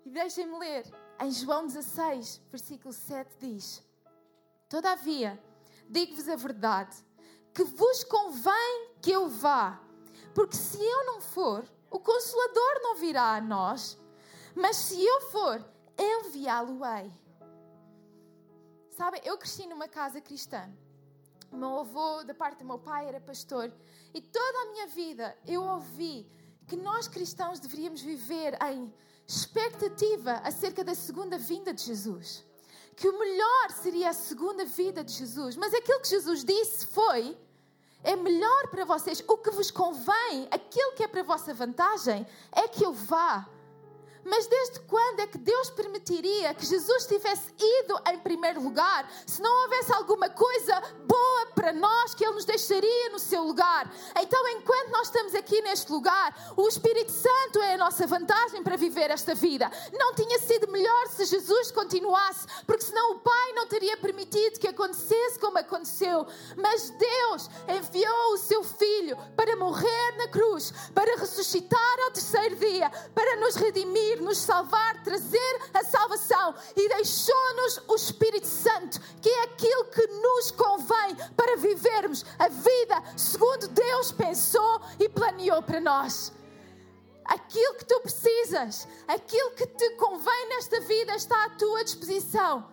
E 0.04 0.11
deixem-me 0.11 0.59
ler, 0.59 0.85
em 1.21 1.31
João 1.31 1.66
16, 1.66 2.40
versículo 2.50 2.92
7 2.92 3.37
diz: 3.38 3.83
Todavia, 4.69 5.40
digo-vos 5.88 6.28
a 6.28 6.37
verdade, 6.37 6.97
que 7.54 7.62
vos 7.62 8.02
convém 8.04 8.90
que 9.00 9.12
eu 9.12 9.28
vá, 9.28 9.81
porque 10.35 10.57
se 10.57 10.83
eu 10.83 11.07
não 11.07 11.21
for, 11.21 11.64
o 11.90 12.00
Consolador 12.00 12.81
não 12.83 12.97
virá 12.97 13.37
a 13.37 13.40
nós, 13.40 13.99
mas 14.54 14.76
se 14.76 15.04
eu 15.04 15.21
for, 15.31 15.64
enviá-lo-ei. 15.99 17.12
Sabem, 18.90 19.21
eu 19.25 19.38
cresci 19.38 19.66
numa 19.66 19.88
casa 19.88 20.21
cristã 20.21 20.71
O 21.50 21.57
meu 21.57 21.81
avô, 21.81 22.23
da 22.25 22.35
parte 22.35 22.59
do 22.59 22.64
meu 22.64 22.78
pai, 22.78 23.09
era 23.09 23.21
pastor. 23.21 23.73
E 24.14 24.21
toda 24.21 24.59
a 24.62 24.73
minha 24.73 24.87
vida 24.87 25.37
eu 25.47 25.62
ouvi 25.62 26.26
que 26.66 26.76
nós 26.76 27.09
cristãos 27.09 27.61
deveríamos 27.61 28.00
viver 28.02 28.57
em 28.71 28.92
expectativa 29.26 30.35
acerca 30.45 30.85
da 30.85 30.95
segunda 30.95 31.38
vinda 31.38 31.73
de 31.73 31.83
Jesus. 31.83 32.45
Que 32.95 33.09
o 33.09 33.19
melhor 33.19 33.71
seria 33.71 34.11
a 34.11 34.12
segunda 34.12 34.64
vida 34.64 35.02
de 35.02 35.12
Jesus. 35.12 35.57
Mas 35.57 35.73
aquilo 35.73 36.00
que 36.00 36.09
Jesus 36.09 36.45
disse 36.45 36.87
foi: 36.87 37.37
é 38.02 38.16
melhor 38.16 38.69
para 38.69 38.85
vocês, 38.85 39.23
o 39.26 39.37
que 39.38 39.50
vos 39.50 39.71
convém, 39.71 40.49
aquilo 40.50 40.92
que 40.92 41.02
é 41.02 41.09
para 41.09 41.23
vossa 41.23 41.54
vantagem, 41.54 42.26
é 42.50 42.69
que 42.69 42.85
eu 42.85 42.92
vá. 42.92 43.49
Mas 44.25 44.47
desde 44.47 44.81
quando 44.81 45.21
é 45.21 45.26
que 45.26 45.38
Deus 45.38 45.71
permitiria 45.71 46.54
que 46.54 46.64
Jesus 46.64 47.07
tivesse 47.07 47.52
ido 47.59 48.00
em 48.09 48.19
primeiro 48.21 48.62
lugar 48.62 49.11
se 49.26 49.42
não 49.42 49.62
houvesse 49.62 49.92
alguma 49.92 50.28
coisa 50.28 50.81
boa 51.07 51.47
para 51.54 51.73
nós 51.73 52.14
que 52.14 52.25
Ele 52.25 52.35
nos 52.35 52.44
deixaria 52.44 53.11
no 53.11 53.18
seu 53.18 53.42
lugar? 53.42 53.92
Então, 54.21 54.49
enquanto 54.49 54.90
nós 54.90 55.09
estamos 55.09 55.35
aqui 55.35 55.61
neste 55.62 55.90
lugar, 55.90 56.52
o 56.56 56.68
Espírito 56.68 57.12
Santo 57.12 57.61
é 57.61 57.75
a 57.75 57.78
nossa 57.78 58.06
vantagem 58.06 58.62
para 58.62 58.76
viver 58.76 59.11
esta 59.11 59.35
vida. 59.35 59.71
Não 59.92 60.14
tinha 60.14 60.38
sido 60.38 60.71
melhor 60.71 61.09
se 61.09 61.25
Jesus 61.25 61.71
continuasse, 61.71 62.47
porque 62.66 62.85
senão 62.85 63.12
o 63.12 63.18
Pai 63.21 63.52
não 63.54 63.66
teria 63.66 63.97
permitido 63.97 64.59
que 64.59 64.68
acontecesse 64.68 65.38
como 65.38 65.59
aconteceu. 65.59 66.26
Mas 66.56 66.90
Deus 66.90 67.50
enviou 67.68 68.35
o 68.35 68.38
seu 68.38 68.62
Filho 68.62 69.16
para 69.37 69.56
morrer 69.56 70.16
na 70.16 70.28
cruz, 70.28 70.73
para 70.94 71.16
ressuscitar 71.16 72.00
ao 72.04 72.11
terceiro 72.11 72.56
dia, 72.56 72.90
para 73.14 73.37
nos 73.37 73.56
redimir 73.56 74.23
nos 74.23 74.38
salvar, 74.38 75.02
trazer 75.02 75.61
a 75.75 75.85
salvação 75.85 76.54
e 76.76 76.88
deixou-nos 76.88 77.80
o 77.88 77.94
Espírito 77.94 78.47
Santo, 78.47 79.00
que 79.21 79.28
é 79.28 79.42
aquilo 79.44 79.85
que 79.87 80.06
nos 80.06 80.50
convém 80.50 81.16
para 81.42 81.56
vivermos 81.56 82.25
a 82.38 82.46
vida 82.46 83.18
segundo 83.18 83.66
Deus 83.66 84.12
pensou 84.12 84.80
e 85.00 85.08
planeou 85.08 85.61
para 85.61 85.80
nós. 85.80 86.32
Aquilo 87.25 87.75
que 87.75 87.84
tu 87.84 88.00
precisas, 88.00 88.87
aquilo 89.08 89.50
que 89.56 89.66
te 89.66 89.90
convém 89.96 90.49
nesta 90.50 90.80
vida 90.82 91.16
está 91.16 91.46
à 91.46 91.50
tua 91.50 91.82
disposição. 91.82 92.70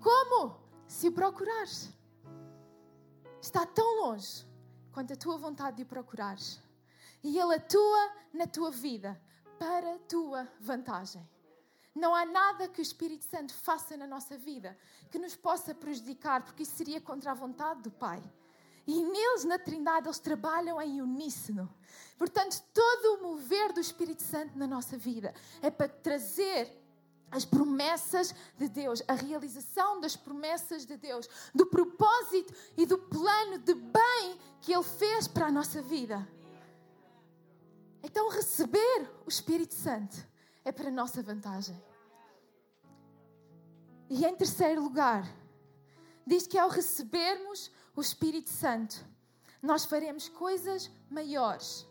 Como? 0.00 0.56
Se 0.86 1.10
procurares. 1.10 1.90
Está 3.40 3.66
tão 3.66 4.02
longe 4.02 4.46
quanto 4.92 5.14
a 5.14 5.16
tua 5.16 5.36
vontade 5.36 5.78
de 5.78 5.84
procurares. 5.84 6.62
E 7.24 7.36
Ele 7.36 7.56
atua 7.56 8.12
na 8.32 8.46
tua 8.46 8.70
vida 8.70 9.20
para 9.58 9.96
a 9.96 9.98
tua 9.98 10.48
vantagem. 10.60 11.28
Não 11.94 12.14
há 12.14 12.24
nada 12.24 12.68
que 12.68 12.80
o 12.80 12.82
Espírito 12.82 13.24
Santo 13.24 13.52
faça 13.52 13.96
na 13.96 14.06
nossa 14.06 14.36
vida 14.36 14.76
que 15.10 15.18
nos 15.18 15.36
possa 15.36 15.74
prejudicar, 15.74 16.42
porque 16.42 16.62
isso 16.62 16.74
seria 16.74 17.00
contra 17.00 17.32
a 17.32 17.34
vontade 17.34 17.82
do 17.82 17.90
Pai. 17.90 18.22
E 18.86 19.02
neles, 19.02 19.44
na 19.44 19.58
Trindade, 19.58 20.08
eles 20.08 20.18
trabalham 20.18 20.80
em 20.80 21.00
uníssono. 21.00 21.72
Portanto, 22.18 22.62
todo 22.72 23.16
o 23.16 23.22
mover 23.22 23.72
do 23.72 23.80
Espírito 23.80 24.22
Santo 24.22 24.58
na 24.58 24.66
nossa 24.66 24.96
vida 24.96 25.34
é 25.60 25.70
para 25.70 25.88
trazer 25.88 26.82
as 27.30 27.44
promessas 27.44 28.34
de 28.58 28.68
Deus, 28.68 29.02
a 29.06 29.14
realização 29.14 30.00
das 30.00 30.16
promessas 30.16 30.84
de 30.84 30.96
Deus, 30.96 31.28
do 31.54 31.66
propósito 31.66 32.52
e 32.76 32.84
do 32.84 32.98
plano 32.98 33.58
de 33.58 33.74
bem 33.74 34.38
que 34.60 34.72
Ele 34.72 34.82
fez 34.82 35.28
para 35.28 35.46
a 35.46 35.52
nossa 35.52 35.80
vida. 35.80 36.26
Então, 38.02 38.28
receber 38.30 39.10
o 39.24 39.28
Espírito 39.28 39.74
Santo 39.74 40.31
é 40.64 40.72
para 40.72 40.88
a 40.88 40.92
nossa 40.92 41.22
vantagem. 41.22 41.80
E 44.08 44.24
em 44.24 44.36
terceiro 44.36 44.82
lugar, 44.82 45.24
diz 46.26 46.46
que 46.46 46.58
ao 46.58 46.68
recebermos 46.68 47.70
o 47.96 48.00
Espírito 48.00 48.50
Santo, 48.50 49.04
nós 49.62 49.84
faremos 49.84 50.28
coisas 50.28 50.90
maiores. 51.10 51.86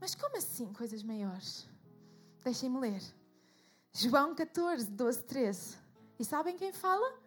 Mas 0.00 0.14
como 0.14 0.36
assim 0.36 0.72
coisas 0.72 1.02
maiores? 1.02 1.68
Deixem-me 2.44 2.78
ler. 2.78 3.02
João 3.92 4.34
14, 4.34 4.86
12, 4.90 5.24
13. 5.24 5.76
E 6.18 6.24
sabem 6.24 6.56
quem 6.56 6.72
fala? 6.72 7.18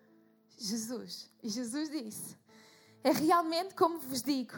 Jesus. 0.58 1.30
E 1.42 1.50
Jesus 1.50 1.90
disse: 1.90 2.38
É 3.04 3.12
realmente 3.12 3.74
como 3.76 4.00
vos 4.00 4.22
digo 4.22 4.54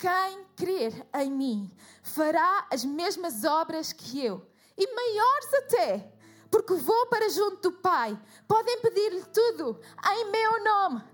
quem 0.00 0.44
crer 0.56 1.06
em 1.14 1.30
mim 1.30 1.70
fará 2.02 2.66
as 2.72 2.86
mesmas 2.86 3.44
obras 3.44 3.92
que 3.92 4.24
eu, 4.24 4.42
e 4.80 4.94
maiores 4.94 5.54
até, 5.54 6.12
porque 6.50 6.74
vou 6.74 7.06
para 7.06 7.28
junto 7.28 7.70
do 7.70 7.72
Pai. 7.72 8.18
Podem 8.48 8.80
pedir-lhe 8.80 9.22
tudo 9.26 9.78
em 10.12 10.30
meu 10.30 10.64
nome, 10.64 11.04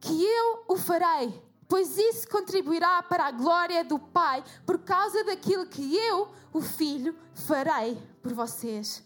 que 0.00 0.24
eu 0.24 0.64
o 0.68 0.76
farei, 0.76 1.42
pois 1.68 1.96
isso 1.96 2.28
contribuirá 2.28 3.02
para 3.02 3.26
a 3.26 3.30
glória 3.30 3.84
do 3.84 3.98
Pai, 3.98 4.42
por 4.66 4.78
causa 4.80 5.22
daquilo 5.24 5.66
que 5.66 5.96
eu, 5.96 6.28
o 6.52 6.60
Filho, 6.60 7.16
farei 7.34 7.96
por 8.20 8.32
vocês. 8.34 9.02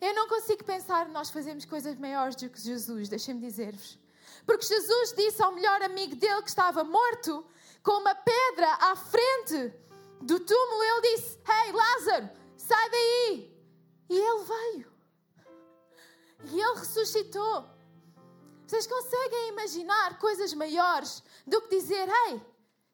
Eu 0.00 0.14
não 0.14 0.28
consigo 0.28 0.62
pensar 0.62 1.08
nós 1.08 1.30
fazemos 1.30 1.64
coisas 1.64 1.98
maiores 1.98 2.36
do 2.36 2.48
que 2.48 2.60
Jesus, 2.60 3.08
deixem-me 3.08 3.40
dizer-vos. 3.40 3.98
Porque 4.46 4.64
Jesus 4.64 5.12
disse 5.12 5.42
ao 5.42 5.52
melhor 5.52 5.82
amigo 5.82 6.14
dele 6.14 6.42
que 6.42 6.48
estava 6.48 6.84
morto: 6.84 7.44
com 7.82 8.00
uma 8.00 8.14
pedra 8.14 8.72
à 8.80 8.94
frente 8.94 9.74
do 10.22 10.38
túmulo, 10.38 10.82
ele 10.82 11.16
disse: 11.16 11.38
Ei, 11.64 11.72
Lázaro, 11.72 12.30
sai 12.68 12.90
daí! 12.90 13.58
E 14.08 14.16
ele 14.18 14.44
veio. 14.44 14.92
E 16.44 16.60
ele 16.60 16.78
ressuscitou. 16.78 17.64
Vocês 18.66 18.86
conseguem 18.86 19.48
imaginar 19.48 20.18
coisas 20.18 20.52
maiores 20.54 21.22
do 21.46 21.60
que 21.62 21.68
dizer: 21.78 22.06
Ei, 22.26 22.40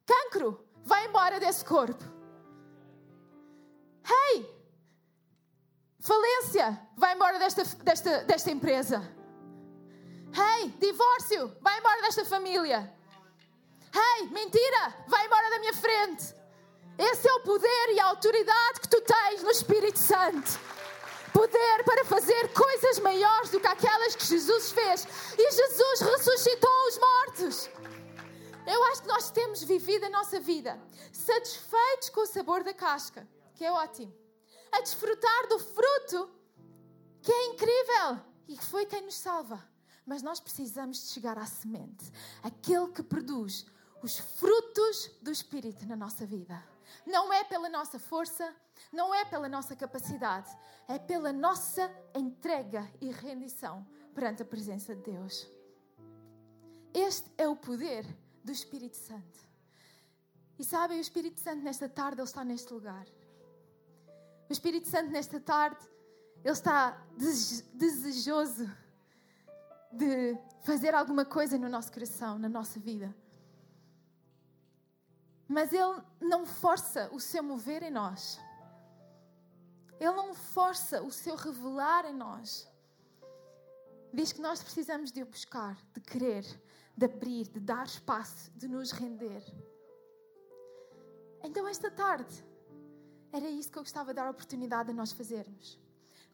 cancro, 0.07 0.64
vai 0.85 1.07
embora 1.07 1.40
desse 1.40 1.64
corpo. 1.64 2.04
Ei, 4.07 4.37
falência, 6.00 6.81
vai 6.97 7.14
embora 7.14 7.38
desta, 7.38 7.64
desta, 7.83 8.25
desta 8.25 8.50
empresa. 8.50 8.99
Ei, 10.57 10.69
divórcio, 10.78 11.57
vai 11.61 11.78
embora 11.78 12.02
desta 12.02 12.25
família. 12.25 12.93
Ei, 13.95 14.26
mentira, 14.28 15.04
vai 15.07 15.26
embora 15.26 15.50
da 15.50 15.59
minha 15.59 15.75
frente. 15.75 16.35
Esse 16.99 17.28
é 17.28 17.33
o 17.35 17.40
poder 17.40 17.93
e 17.95 18.00
a 18.00 18.07
autoridade 18.07 18.81
Espírito 19.54 20.00
Santo. 20.00 20.58
Poder 21.32 21.84
para 21.84 22.04
fazer 22.04 22.52
coisas 22.52 22.99
maiores 22.99 23.50
do 23.50 23.61
que 23.61 23.66
aquelas 23.66 24.16
que 24.16 24.26
Jesus 24.26 24.73
fez. 24.73 25.06
E 25.38 25.50
Jesus 25.52 26.00
ressuscitou 26.00 26.88
os 26.88 26.99
mortos. 26.99 27.70
Eu 28.66 28.82
acho 28.87 29.02
que 29.02 29.08
nós 29.08 29.30
temos 29.30 29.62
vivido 29.62 30.04
a 30.04 30.11
nossa 30.11 30.40
vida 30.40 30.80
satisfeitos 31.12 32.08
com 32.11 32.23
o 32.23 32.26
sabor 32.26 32.64
da 32.64 32.75
casca, 32.75 33.28
que 33.54 33.64
é 33.64 33.70
ótimo, 33.70 34.12
a 34.73 34.80
desfrutar 34.80 35.49
do 35.49 35.58
fruto, 35.58 36.30
que 37.23 37.30
é 37.30 37.46
incrível 37.49 38.20
e 38.49 38.56
que 38.56 38.64
foi 38.64 38.87
quem 38.87 39.02
nos 39.02 39.16
salva. 39.16 39.62
Mas 40.04 40.23
nós 40.23 40.40
precisamos 40.40 41.00
de 41.00 41.12
chegar 41.12 41.38
à 41.38 41.46
semente, 41.46 42.11
aquele 42.42 42.88
que 42.88 43.02
produz 43.02 43.66
os 44.02 44.18
frutos 44.18 45.11
do 45.23 45.30
Espírito 45.30 45.87
na 45.87 45.96
nossa 45.96 46.26
vida. 46.26 46.61
Não 47.06 47.32
é 47.32 47.44
pela 47.44 47.68
nossa 47.68 47.99
força, 47.99 48.54
não 48.93 49.14
é 49.14 49.25
pela 49.25 49.49
nossa 49.49 49.75
capacidade, 49.75 50.50
é 50.88 50.99
pela 50.99 51.33
nossa 51.33 51.90
entrega 52.14 52.90
e 53.00 53.11
rendição 53.11 53.87
perante 54.14 54.43
a 54.43 54.45
presença 54.45 54.95
de 54.95 55.02
Deus. 55.02 55.49
Este 56.93 57.31
é 57.37 57.49
o 57.49 57.57
poder 57.57 58.07
do 58.45 58.52
Espírito 58.52 58.97
Santo. 58.97 59.40
E 60.59 60.64
sabem, 60.64 60.99
o 60.99 61.00
Espírito 61.00 61.40
Santo 61.40 61.62
nesta 61.62 61.88
tarde, 61.88 62.21
ele 62.21 62.28
está 62.28 62.45
neste 62.45 62.73
lugar. 62.73 63.07
O 64.49 64.52
Espírito 64.52 64.88
Santo 64.88 65.11
nesta 65.11 65.40
tarde, 65.40 65.85
ele 66.45 66.52
está 66.52 67.02
desejoso 67.75 68.71
de 69.90 70.37
fazer 70.62 70.95
alguma 70.95 71.25
coisa 71.25 71.59
no 71.59 71.69
nosso 71.69 71.93
coração, 71.93 72.38
na 72.38 72.49
nossa 72.49 72.78
vida 72.78 73.14
mas 75.49 75.73
Ele 75.73 76.02
não 76.21 76.47
força 76.47 77.09
o 77.12 77.21
seu 77.21 77.43
mover 77.43 77.83
em 77.83 77.90
nós. 77.90 78.40
Ele 80.04 80.16
não 80.16 80.34
força 80.34 81.02
o 81.02 81.11
seu 81.11 81.34
revelar 81.34 82.04
em 82.04 82.12
nós. 82.12 82.68
Diz 84.12 84.32
que 84.32 84.40
nós 84.40 84.62
precisamos 84.62 85.11
de 85.11 85.23
o 85.23 85.26
buscar, 85.26 85.76
de 85.94 86.00
querer, 86.00 86.44
de 86.94 87.06
abrir, 87.06 87.49
de 87.49 87.58
dar 87.58 87.87
espaço, 87.87 88.50
de 88.54 88.68
nos 88.68 88.92
render. 88.92 89.42
Então, 91.42 91.66
esta 91.66 91.90
tarde, 91.90 92.44
era 93.32 93.49
isso 93.49 93.70
que 93.70 93.78
eu 93.78 93.82
gostava 93.82 94.12
de 94.12 94.16
dar 94.16 94.26
a 94.26 94.30
oportunidade 94.30 94.90
a 94.90 94.94
nós 94.94 95.11
fazermos. 95.11 95.80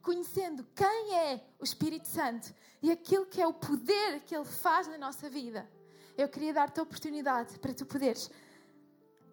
Conhecendo 0.02 0.66
quem 0.74 1.14
é 1.16 1.46
o 1.58 1.64
Espírito 1.64 2.08
Santo 2.08 2.52
e 2.82 2.90
aquilo 2.90 3.26
que 3.26 3.40
é 3.40 3.46
o 3.46 3.54
poder 3.54 4.20
que 4.24 4.34
Ele 4.34 4.44
faz 4.44 4.88
na 4.88 4.98
nossa 4.98 5.30
vida, 5.30 5.70
eu 6.18 6.28
queria 6.28 6.52
dar-te 6.52 6.80
a 6.80 6.82
oportunidade 6.82 7.58
para 7.60 7.72
tu 7.72 7.86
poderes 7.86 8.30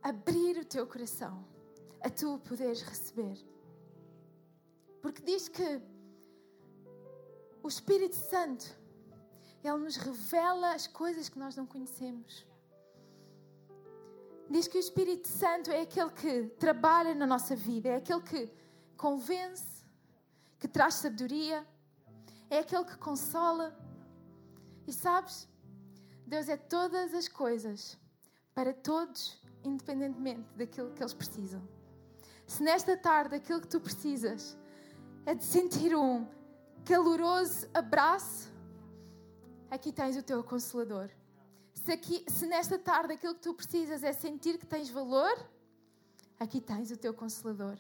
abrir 0.02 0.60
o 0.60 0.66
teu 0.66 0.86
coração 0.86 1.44
a 2.02 2.10
tu 2.10 2.40
poderes 2.40 2.82
receber. 2.82 3.57
Porque 5.02 5.22
diz 5.22 5.48
que 5.48 5.82
o 7.62 7.68
Espírito 7.68 8.16
Santo, 8.16 8.66
Ele 9.64 9.78
nos 9.78 9.98
revela 9.98 10.74
as 10.74 10.88
coisas 10.88 11.30
que 11.30 11.38
nós 11.38 11.56
não 11.56 11.66
conhecemos. 11.66 12.46
Diz 14.50 14.68
que 14.68 14.78
o 14.78 14.80
Espírito 14.80 15.28
Santo 15.28 15.70
é 15.70 15.82
aquele 15.82 16.10
que 16.12 16.44
trabalha 16.58 17.14
na 17.14 17.28
nossa 17.28 17.56
vida, 17.56 17.90
é 17.90 17.96
aquele 17.98 18.22
que 18.22 18.50
convence, 18.96 19.86
que 20.58 20.68
traz 20.68 20.96
sabedoria, 20.96 21.68
é 22.50 22.60
aquele 22.60 22.86
que 22.86 22.98
consola. 22.98 23.78
E 24.88 24.94
sabes, 24.94 25.48
Deus 26.26 26.48
é 26.48 26.56
todas 26.56 27.14
as 27.14 27.28
coisas 27.28 27.98
para 28.54 28.74
todos, 28.74 29.42
independentemente 29.64 30.48
daquilo 30.56 30.92
que 30.94 31.04
eles 31.04 31.14
precisam. 31.14 31.62
Se 32.48 32.64
nesta 32.64 32.96
tarde 32.96 33.36
aquilo 33.36 33.60
que 33.60 33.68
tu 33.68 33.82
precisas 33.82 34.58
é 35.28 35.36
de 35.36 35.44
sentir 35.44 35.94
um 35.94 36.26
caloroso 36.86 37.68
abraço, 37.74 38.50
aqui 39.70 39.92
tens 39.92 40.16
o 40.16 40.24
teu 40.24 40.42
consolador. 40.42 41.10
Se, 41.74 41.92
aqui, 41.92 42.24
se 42.30 42.48
nesta 42.48 42.80
tarde 42.80 43.12
aquilo 43.12 43.36
que 43.36 43.42
tu 43.42 43.54
precisas 43.54 44.04
é 44.04 44.14
sentir 44.14 44.58
que 44.58 44.66
tens 44.66 44.90
valor, 44.90 45.38
aqui 46.40 46.62
tens 46.62 46.92
o 46.92 46.96
teu 46.96 47.14
consolador. 47.14 47.78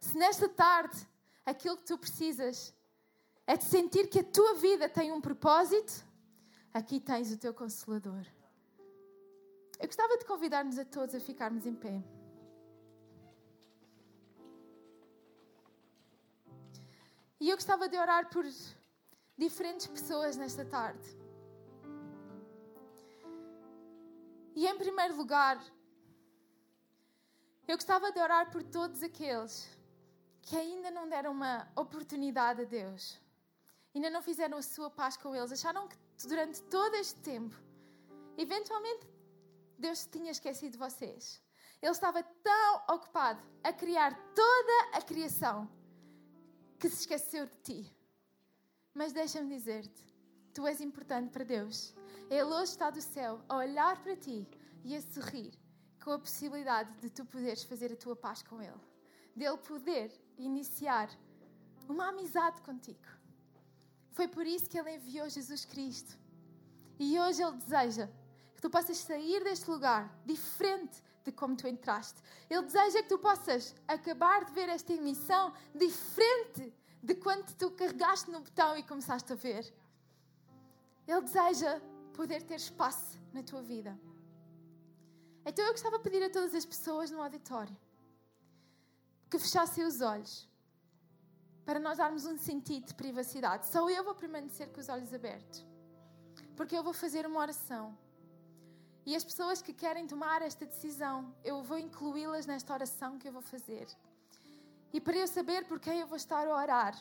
Se 0.00 0.16
nesta 0.16 0.48
tarde 0.48 1.06
aquilo 1.44 1.76
que 1.76 1.84
tu 1.84 1.98
precisas 1.98 2.74
é 3.46 3.54
de 3.54 3.64
sentir 3.64 4.08
que 4.08 4.20
a 4.20 4.24
tua 4.24 4.54
vida 4.54 4.88
tem 4.88 5.12
um 5.12 5.20
propósito, 5.20 6.02
aqui 6.72 6.98
tens 6.98 7.30
o 7.30 7.36
teu 7.36 7.52
consolador. 7.52 8.24
Eu 9.78 9.86
gostava 9.86 10.16
de 10.16 10.24
convidar-nos 10.24 10.78
a 10.78 10.86
todos 10.86 11.14
a 11.14 11.20
ficarmos 11.20 11.66
em 11.66 11.74
pé. 11.74 12.02
E 17.42 17.50
eu 17.50 17.56
gostava 17.56 17.88
de 17.88 17.98
orar 17.98 18.30
por 18.30 18.44
diferentes 19.36 19.88
pessoas 19.88 20.36
nesta 20.36 20.64
tarde. 20.64 21.08
E 24.54 24.64
em 24.64 24.78
primeiro 24.78 25.16
lugar, 25.16 25.60
eu 27.66 27.76
gostava 27.76 28.12
de 28.12 28.20
orar 28.20 28.52
por 28.52 28.62
todos 28.62 29.02
aqueles 29.02 29.68
que 30.40 30.56
ainda 30.56 30.88
não 30.92 31.08
deram 31.08 31.32
uma 31.32 31.68
oportunidade 31.74 32.62
a 32.62 32.64
Deus, 32.64 33.20
ainda 33.92 34.08
não 34.08 34.22
fizeram 34.22 34.58
a 34.58 34.62
sua 34.62 34.88
paz 34.88 35.16
com 35.16 35.34
eles, 35.34 35.50
acharam 35.50 35.88
que 35.88 35.96
durante 36.28 36.62
todo 36.76 36.94
este 36.94 37.18
tempo, 37.22 37.56
eventualmente, 38.38 39.04
Deus 39.76 40.06
tinha 40.06 40.30
esquecido 40.30 40.78
vocês. 40.78 41.42
Ele 41.82 41.90
estava 41.90 42.22
tão 42.22 42.84
ocupado 42.94 43.42
a 43.64 43.72
criar 43.72 44.14
toda 44.32 44.96
a 44.96 45.02
criação 45.02 45.68
que 46.82 46.88
se 46.88 47.02
esqueceu 47.02 47.46
de 47.46 47.56
ti. 47.58 47.96
Mas 48.92 49.12
deixa-me 49.12 49.56
dizer-te, 49.56 50.04
tu 50.52 50.66
és 50.66 50.80
importante 50.80 51.30
para 51.30 51.44
Deus. 51.44 51.94
Ele 52.28 52.42
hoje 52.42 52.72
está 52.72 52.90
do 52.90 53.00
céu 53.00 53.40
a 53.48 53.58
olhar 53.58 54.02
para 54.02 54.16
ti 54.16 54.48
e 54.82 54.96
a 54.96 55.00
sorrir 55.00 55.56
com 56.02 56.10
a 56.10 56.18
possibilidade 56.18 56.90
de 56.96 57.08
tu 57.08 57.24
poderes 57.24 57.62
fazer 57.62 57.92
a 57.92 57.96
tua 57.96 58.16
paz 58.16 58.42
com 58.42 58.60
Ele. 58.60 58.80
Dele 59.36 59.58
poder 59.58 60.10
iniciar 60.36 61.08
uma 61.88 62.08
amizade 62.08 62.60
contigo. 62.62 63.06
Foi 64.10 64.26
por 64.26 64.44
isso 64.44 64.68
que 64.68 64.76
Ele 64.76 64.96
enviou 64.96 65.28
Jesus 65.28 65.64
Cristo. 65.64 66.18
E 66.98 67.16
hoje 67.16 67.44
Ele 67.44 67.58
deseja 67.58 68.08
que 68.56 68.60
tu 68.60 68.68
possas 68.68 68.98
sair 68.98 69.44
deste 69.44 69.70
lugar 69.70 70.12
diferente 70.26 71.00
de 71.24 71.32
como 71.32 71.56
tu 71.56 71.66
entraste. 71.66 72.20
Ele 72.48 72.62
deseja 72.62 73.02
que 73.02 73.08
tu 73.08 73.18
possas 73.18 73.74
acabar 73.86 74.44
de 74.44 74.52
ver 74.52 74.68
esta 74.68 74.92
emissão 74.92 75.52
diferente 75.74 76.72
de 77.02 77.14
quando 77.14 77.54
tu 77.56 77.70
carregaste 77.70 78.30
no 78.30 78.40
botão 78.40 78.76
e 78.76 78.82
começaste 78.82 79.32
a 79.32 79.36
ver. 79.36 79.72
Ele 81.06 81.20
deseja 81.20 81.80
poder 82.12 82.42
ter 82.42 82.56
espaço 82.56 83.18
na 83.32 83.42
tua 83.42 83.62
vida. 83.62 83.98
Então 85.44 85.64
eu 85.64 85.72
gostava 85.72 85.98
de 85.98 86.04
pedir 86.04 86.22
a 86.22 86.30
todas 86.30 86.54
as 86.54 86.64
pessoas 86.64 87.10
no 87.10 87.20
auditório 87.20 87.76
que 89.28 89.38
fechassem 89.38 89.84
os 89.84 90.00
olhos 90.00 90.48
para 91.64 91.80
nós 91.80 91.98
darmos 91.98 92.26
um 92.26 92.36
sentido 92.36 92.86
de 92.86 92.94
privacidade. 92.94 93.66
Só 93.66 93.88
eu 93.88 94.04
vou 94.04 94.14
permanecer 94.14 94.68
com 94.72 94.80
os 94.80 94.88
olhos 94.88 95.12
abertos, 95.14 95.64
porque 96.56 96.76
eu 96.76 96.82
vou 96.82 96.92
fazer 96.92 97.26
uma 97.26 97.40
oração. 97.40 97.96
E 99.04 99.16
as 99.16 99.24
pessoas 99.24 99.60
que 99.60 99.72
querem 99.72 100.06
tomar 100.06 100.42
esta 100.42 100.64
decisão, 100.64 101.34
eu 101.42 101.62
vou 101.62 101.78
incluí-las 101.78 102.46
nesta 102.46 102.72
oração 102.72 103.18
que 103.18 103.28
eu 103.28 103.32
vou 103.32 103.42
fazer. 103.42 103.86
E 104.92 105.00
para 105.00 105.16
eu 105.16 105.26
saber 105.26 105.66
por 105.66 105.80
quem 105.80 106.00
eu 106.00 106.06
vou 106.06 106.16
estar 106.16 106.46
a 106.46 106.56
orar, 106.56 106.94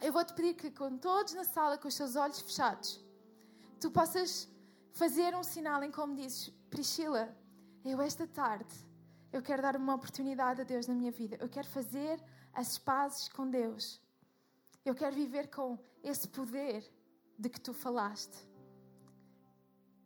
eu 0.00 0.12
vou 0.12 0.24
te 0.24 0.34
pedir 0.34 0.54
que, 0.54 0.70
com 0.70 0.98
todos 0.98 1.32
na 1.34 1.44
sala, 1.44 1.78
com 1.78 1.88
os 1.88 1.94
seus 1.94 2.16
olhos 2.16 2.40
fechados, 2.40 3.00
tu 3.80 3.90
possas 3.90 4.48
fazer 4.92 5.34
um 5.34 5.44
sinal 5.44 5.82
em 5.84 5.92
como 5.92 6.14
dizes: 6.14 6.48
Priscila, 6.70 7.34
eu 7.84 8.00
esta 8.00 8.26
tarde, 8.26 8.74
eu 9.32 9.42
quero 9.42 9.62
dar 9.62 9.76
uma 9.76 9.94
oportunidade 9.94 10.60
a 10.60 10.64
Deus 10.64 10.86
na 10.86 10.94
minha 10.94 11.12
vida. 11.12 11.36
Eu 11.40 11.48
quero 11.48 11.68
fazer 11.68 12.20
as 12.52 12.78
pazes 12.78 13.28
com 13.28 13.48
Deus. 13.48 14.00
Eu 14.84 14.94
quero 14.94 15.14
viver 15.14 15.48
com 15.48 15.78
esse 16.02 16.26
poder 16.26 16.84
de 17.38 17.48
que 17.48 17.60
tu 17.60 17.72
falaste. 17.72 18.36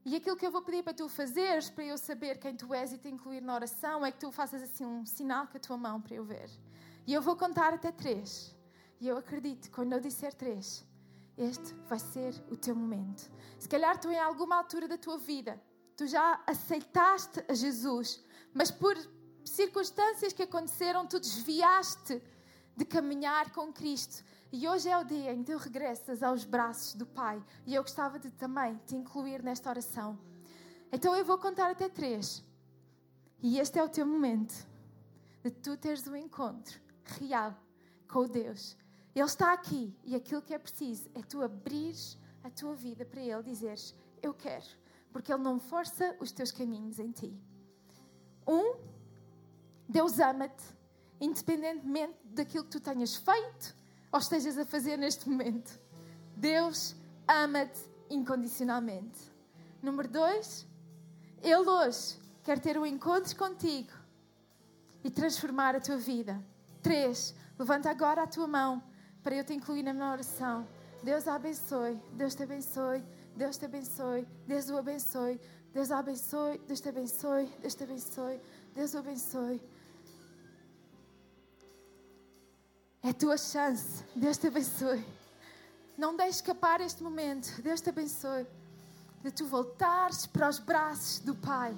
E 0.04 0.16
aquilo 0.16 0.36
que 0.36 0.46
eu 0.46 0.50
vou 0.50 0.62
pedir 0.62 0.82
para 0.82 0.94
tu 0.94 1.08
fazeres, 1.08 1.68
para 1.68 1.84
eu 1.84 1.98
saber 1.98 2.38
quem 2.38 2.56
tu 2.56 2.72
és 2.72 2.92
e 2.92 2.98
te 2.98 3.08
incluir 3.08 3.42
na 3.42 3.54
oração, 3.54 4.04
é 4.04 4.10
que 4.10 4.18
tu 4.18 4.32
faças 4.32 4.62
assim 4.62 4.84
um 4.84 5.04
sinal 5.04 5.46
com 5.46 5.56
a 5.56 5.60
tua 5.60 5.76
mão 5.76 6.00
para 6.00 6.14
eu 6.14 6.24
ver. 6.24 6.50
E 7.06 7.12
eu 7.12 7.20
vou 7.20 7.36
contar 7.36 7.74
até 7.74 7.92
três. 7.92 8.56
E 8.98 9.08
eu 9.08 9.16
acredito, 9.16 9.70
quando 9.70 9.92
eu 9.92 10.00
disser 10.00 10.32
três, 10.34 10.84
este 11.36 11.74
vai 11.86 11.98
ser 11.98 12.34
o 12.50 12.56
teu 12.56 12.74
momento. 12.74 13.30
Se 13.58 13.68
calhar 13.68 13.98
tu, 13.98 14.10
em 14.10 14.18
alguma 14.18 14.56
altura 14.56 14.88
da 14.88 14.96
tua 14.96 15.18
vida, 15.18 15.60
tu 15.96 16.06
já 16.06 16.42
aceitaste 16.46 17.44
a 17.48 17.54
Jesus, 17.54 18.24
mas 18.54 18.70
por 18.70 18.96
circunstâncias 19.44 20.32
que 20.32 20.42
aconteceram, 20.42 21.06
tu 21.06 21.20
desviaste 21.20 22.22
de 22.76 22.84
caminhar 22.84 23.52
com 23.52 23.72
Cristo. 23.72 24.24
E 24.52 24.68
hoje 24.68 24.88
é 24.88 24.98
o 24.98 25.04
dia 25.04 25.32
em 25.32 25.42
que 25.42 25.52
tu 25.52 25.58
regressas 25.58 26.22
aos 26.22 26.44
braços 26.44 26.94
do 26.94 27.06
Pai. 27.06 27.42
E 27.66 27.74
eu 27.74 27.82
gostava 27.82 28.18
de 28.18 28.30
também 28.30 28.78
te 28.86 28.96
incluir 28.96 29.42
nesta 29.42 29.70
oração. 29.70 30.18
Então 30.92 31.14
eu 31.14 31.24
vou 31.24 31.38
contar 31.38 31.70
até 31.70 31.88
três. 31.88 32.44
E 33.40 33.58
este 33.58 33.78
é 33.78 33.84
o 33.84 33.88
teu 33.88 34.06
momento 34.06 34.66
de 35.42 35.50
tu 35.50 35.76
teres 35.76 36.06
um 36.06 36.16
encontro 36.16 36.80
real 37.04 37.56
com 38.08 38.26
Deus 38.26 38.76
ele 39.14 39.24
está 39.24 39.52
aqui 39.52 39.94
e 40.04 40.14
aquilo 40.14 40.42
que 40.42 40.54
é 40.54 40.58
preciso 40.58 41.10
é 41.14 41.22
tu 41.22 41.42
abrires 41.42 42.16
a 42.44 42.50
tua 42.50 42.74
vida 42.74 43.04
para 43.04 43.20
Ele, 43.20 43.42
dizeres: 43.42 43.94
Eu 44.22 44.32
quero, 44.32 44.66
porque 45.12 45.32
Ele 45.32 45.42
não 45.42 45.58
força 45.58 46.16
os 46.20 46.30
teus 46.30 46.52
caminhos 46.52 46.98
em 46.98 47.10
ti. 47.10 47.36
Um, 48.46 48.76
Deus 49.88 50.18
ama-te, 50.20 50.64
independentemente 51.20 52.16
daquilo 52.24 52.64
que 52.64 52.70
tu 52.70 52.80
tenhas 52.80 53.16
feito 53.16 53.76
ou 54.12 54.18
estejas 54.18 54.58
a 54.58 54.64
fazer 54.64 54.96
neste 54.96 55.28
momento. 55.28 55.78
Deus 56.36 56.96
ama-te 57.26 57.80
incondicionalmente. 58.08 59.30
Número 59.82 60.08
dois, 60.08 60.66
Ele 61.42 61.68
hoje 61.68 62.18
quer 62.42 62.58
ter 62.58 62.78
um 62.78 62.84
encontro 62.84 63.34
contigo 63.36 63.92
e 65.04 65.10
transformar 65.10 65.74
a 65.74 65.80
tua 65.80 65.96
vida. 65.96 66.42
Três, 66.82 67.34
levanta 67.58 67.90
agora 67.90 68.22
a 68.22 68.26
tua 68.26 68.46
mão 68.46 68.82
para 69.22 69.34
eu 69.34 69.44
te 69.44 69.52
incluir 69.52 69.82
na 69.82 69.92
minha 69.92 70.10
oração. 70.10 70.66
Deus 71.02 71.26
a 71.26 71.34
abençoe, 71.34 72.00
Deus 72.12 72.34
te 72.34 72.42
abençoe, 72.42 73.02
Deus 73.34 73.56
te 73.56 73.64
abençoe, 73.64 74.26
Deus 74.46 74.68
o 74.68 74.76
abençoe, 74.76 75.40
Deus 75.72 75.90
a 75.90 75.98
abençoe, 75.98 76.58
Deus 76.66 76.80
te 76.80 76.88
abençoe, 76.88 77.46
Deus 77.60 77.74
te 77.74 77.84
abençoe, 77.84 78.40
Deus 78.74 78.94
o 78.94 78.98
abençoe. 78.98 79.62
É 83.02 83.10
a 83.10 83.14
tua 83.14 83.38
chance, 83.38 84.04
Deus 84.14 84.36
te 84.36 84.48
abençoe. 84.48 85.04
Não 85.96 86.16
deixe 86.16 86.36
escapar 86.36 86.80
este 86.80 87.02
momento, 87.02 87.60
Deus 87.62 87.80
te 87.80 87.88
abençoe, 87.88 88.46
de 89.22 89.30
tu 89.30 89.46
voltares 89.46 90.26
para 90.26 90.48
os 90.48 90.58
braços 90.58 91.18
do 91.20 91.34
Pai. 91.34 91.76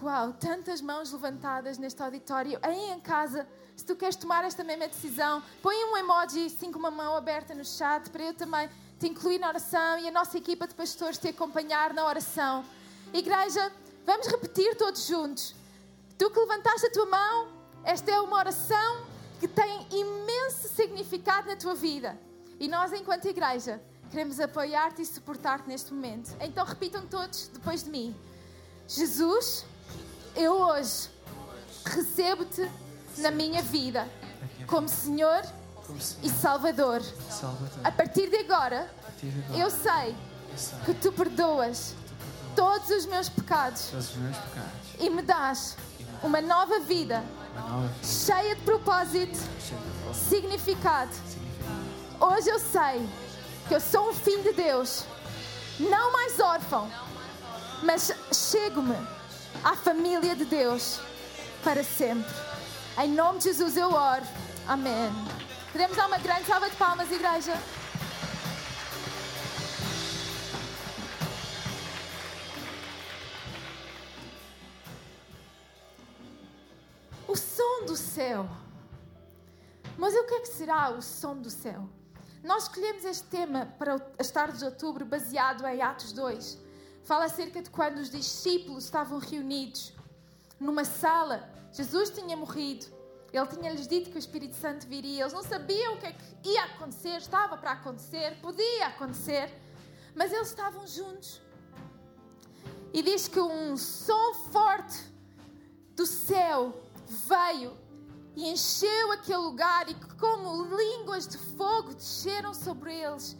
Uau, 0.00 0.32
tantas 0.34 0.80
mãos 0.80 1.12
levantadas 1.12 1.76
neste 1.76 2.02
auditório, 2.02 2.58
aí 2.62 2.90
em 2.90 3.00
casa 3.00 3.46
se 3.80 3.86
tu 3.86 3.96
queres 3.96 4.14
tomar 4.14 4.44
esta 4.44 4.62
mesma 4.62 4.86
decisão, 4.86 5.42
põe 5.62 5.74
um 5.86 5.96
emoji 5.96 6.46
assim 6.46 6.70
com 6.70 6.78
uma 6.78 6.90
mão 6.90 7.16
aberta 7.16 7.54
no 7.54 7.64
chat 7.64 8.10
para 8.10 8.24
eu 8.24 8.34
também 8.34 8.68
te 8.98 9.08
incluir 9.08 9.38
na 9.38 9.48
oração 9.48 9.98
e 9.98 10.06
a 10.06 10.10
nossa 10.10 10.36
equipa 10.36 10.66
de 10.66 10.74
pastores 10.74 11.16
te 11.16 11.28
acompanhar 11.28 11.94
na 11.94 12.06
oração. 12.06 12.62
Igreja, 13.10 13.72
vamos 14.04 14.26
repetir 14.26 14.76
todos 14.76 15.06
juntos. 15.06 15.56
Tu 16.18 16.30
que 16.30 16.38
levantaste 16.38 16.88
a 16.88 16.92
tua 16.92 17.06
mão, 17.06 17.48
esta 17.84 18.10
é 18.10 18.20
uma 18.20 18.36
oração 18.36 19.04
que 19.38 19.48
tem 19.48 19.86
imenso 19.90 20.68
significado 20.68 21.48
na 21.48 21.56
tua 21.56 21.74
vida. 21.74 22.18
E 22.58 22.68
nós, 22.68 22.92
enquanto 22.92 23.26
igreja, 23.26 23.80
queremos 24.10 24.38
apoiar-te 24.38 25.02
e 25.02 25.06
suportar-te 25.06 25.66
neste 25.66 25.92
momento. 25.94 26.36
Então 26.40 26.64
repitam 26.64 27.06
todos 27.06 27.48
depois 27.48 27.82
de 27.84 27.90
mim. 27.90 28.14
Jesus, 28.86 29.64
eu 30.36 30.52
hoje 30.52 31.08
recebo-te 31.84 32.70
na 33.18 33.30
minha 33.30 33.62
vida 33.62 34.06
como 34.66 34.88
Senhor 34.88 35.42
e 36.22 36.28
Salvador. 36.28 37.00
A 37.82 37.90
partir 37.90 38.28
de 38.28 38.36
agora, 38.36 38.92
eu 39.56 39.70
sei 39.70 40.14
que 40.84 40.94
tu 40.94 41.12
perdoas 41.12 41.94
todos 42.54 42.90
os 42.90 43.06
meus 43.06 43.28
pecados 43.28 43.90
e 44.98 45.08
me 45.08 45.22
dás 45.22 45.76
uma 46.22 46.40
nova 46.40 46.80
vida 46.80 47.24
cheia 48.02 48.54
de 48.54 48.62
propósito, 48.62 49.38
significado. 50.12 51.10
Hoje 52.18 52.48
eu 52.48 52.58
sei 52.58 53.08
que 53.68 53.74
eu 53.74 53.80
sou 53.80 54.10
um 54.10 54.14
filho 54.14 54.42
de 54.42 54.52
Deus, 54.52 55.04
não 55.78 56.12
mais 56.12 56.38
órfão, 56.40 56.90
mas 57.82 58.12
chego-me 58.32 58.96
à 59.64 59.74
família 59.76 60.34
de 60.34 60.44
Deus 60.44 61.00
para 61.62 61.82
sempre. 61.82 62.34
Em 62.98 63.10
nome 63.10 63.38
de 63.38 63.44
Jesus 63.44 63.76
eu 63.76 63.92
oro. 63.92 64.24
Amém. 64.66 65.10
Podemos 65.72 65.96
dar 65.96 66.06
uma 66.06 66.18
grande 66.18 66.44
salva 66.44 66.68
de 66.68 66.76
palmas, 66.76 67.10
igreja? 67.10 67.56
Do 77.84 77.96
céu. 77.96 78.48
Mas 79.96 80.14
o 80.14 80.24
que 80.24 80.34
é 80.34 80.40
que 80.40 80.48
será 80.48 80.90
o 80.90 81.02
som 81.02 81.36
do 81.36 81.50
céu? 81.50 81.88
Nós 82.42 82.64
escolhemos 82.64 83.04
este 83.04 83.24
tema 83.28 83.66
para 83.78 84.00
as 84.18 84.30
tardes 84.30 84.60
de 84.60 84.64
outubro 84.64 85.04
baseado 85.04 85.66
em 85.66 85.82
Atos 85.82 86.12
2. 86.12 86.58
Fala 87.04 87.26
acerca 87.26 87.60
de 87.60 87.70
quando 87.70 87.98
os 87.98 88.10
discípulos 88.10 88.84
estavam 88.84 89.18
reunidos 89.18 89.92
numa 90.58 90.84
sala. 90.84 91.48
Jesus 91.72 92.10
tinha 92.10 92.36
morrido. 92.36 92.86
Ele 93.32 93.46
tinha-lhes 93.46 93.86
dito 93.86 94.10
que 94.10 94.16
o 94.16 94.18
Espírito 94.18 94.56
Santo 94.56 94.86
viria. 94.86 95.22
Eles 95.22 95.32
não 95.32 95.42
sabiam 95.42 95.94
o 95.94 95.98
que 95.98 96.06
é 96.06 96.12
que 96.12 96.48
ia 96.48 96.64
acontecer, 96.64 97.16
estava 97.16 97.56
para 97.56 97.72
acontecer, 97.72 98.40
podia 98.40 98.86
acontecer. 98.86 99.52
Mas 100.14 100.32
eles 100.32 100.48
estavam 100.48 100.86
juntos. 100.86 101.40
E 102.92 103.02
diz 103.02 103.28
que 103.28 103.38
um 103.38 103.76
som 103.76 104.34
forte 104.50 104.98
do 105.94 106.04
céu 106.06 106.74
veio 107.10 107.76
e 108.36 108.48
encheu 108.48 109.12
aquele 109.12 109.38
lugar 109.38 109.88
e 109.88 109.94
como 110.18 110.76
línguas 110.76 111.26
de 111.26 111.36
fogo 111.36 111.92
desceram 111.94 112.54
sobre 112.54 112.94
eles 112.94 113.36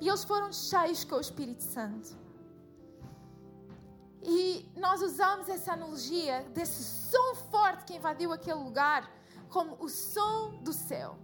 e 0.00 0.08
eles 0.08 0.24
foram 0.24 0.52
cheios 0.52 1.04
com 1.04 1.16
o 1.16 1.20
Espírito 1.20 1.62
Santo. 1.62 2.18
E 4.22 4.70
nós 4.76 5.00
usamos 5.02 5.48
essa 5.48 5.72
analogia 5.72 6.42
desse 6.54 6.82
som 6.84 7.34
forte 7.50 7.84
que 7.84 7.96
invadiu 7.96 8.32
aquele 8.32 8.58
lugar 8.58 9.10
como 9.48 9.76
o 9.82 9.88
som 9.88 10.62
do 10.62 10.72
céu. 10.72 11.18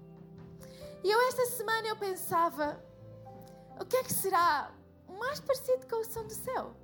E 1.05 1.11
eu 1.11 1.21
esta 1.29 1.47
semana 1.47 1.87
eu 1.87 1.97
pensava, 1.97 2.83
o 3.79 3.85
que 3.85 3.97
é 3.97 4.03
que 4.03 4.13
será 4.13 4.73
mais 5.09 5.41
parecido 5.41 5.87
com 5.87 6.01
o 6.01 6.05
som 6.05 6.25
do 6.25 6.35
céu? 6.35 6.75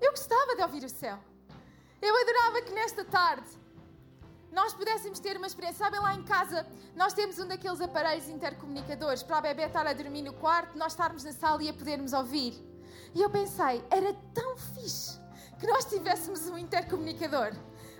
Eu 0.00 0.10
gostava 0.10 0.56
de 0.56 0.62
ouvir 0.62 0.84
o 0.84 0.88
céu. 0.88 1.18
Eu 2.00 2.20
adorava 2.20 2.62
que 2.62 2.72
nesta 2.72 3.04
tarde 3.04 3.59
nós 4.52 4.74
pudéssemos 4.74 5.20
ter 5.20 5.36
uma 5.36 5.46
experiência. 5.46 5.84
Sabem, 5.84 6.00
lá 6.00 6.14
em 6.14 6.22
casa, 6.22 6.66
nós 6.96 7.12
temos 7.12 7.38
um 7.38 7.46
daqueles 7.46 7.80
aparelhos 7.80 8.28
intercomunicadores 8.28 9.22
para 9.22 9.38
a 9.38 9.40
bebê 9.40 9.64
estar 9.64 9.86
a 9.86 9.92
dormir 9.92 10.22
no 10.22 10.32
quarto, 10.32 10.76
nós 10.76 10.92
estarmos 10.92 11.24
na 11.24 11.32
sala 11.32 11.62
e 11.62 11.68
a 11.68 11.72
podermos 11.72 12.12
ouvir. 12.12 12.54
E 13.14 13.22
eu 13.22 13.30
pensei, 13.30 13.84
era 13.90 14.12
tão 14.34 14.56
fixe 14.56 15.18
que 15.58 15.66
nós 15.66 15.84
tivéssemos 15.84 16.48
um 16.48 16.58
intercomunicador. 16.58 17.52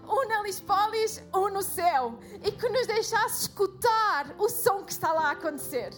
Um 0.03 0.27
na 0.27 0.43
Lispolis, 0.43 1.23
um 1.33 1.49
no 1.51 1.63
céu. 1.63 2.19
E 2.43 2.51
que 2.51 2.69
nos 2.69 2.87
deixasse 2.87 3.43
escutar 3.43 4.35
o 4.39 4.49
som 4.49 4.83
que 4.83 4.93
está 4.93 5.13
lá 5.13 5.29
a 5.29 5.33
acontecer. 5.33 5.93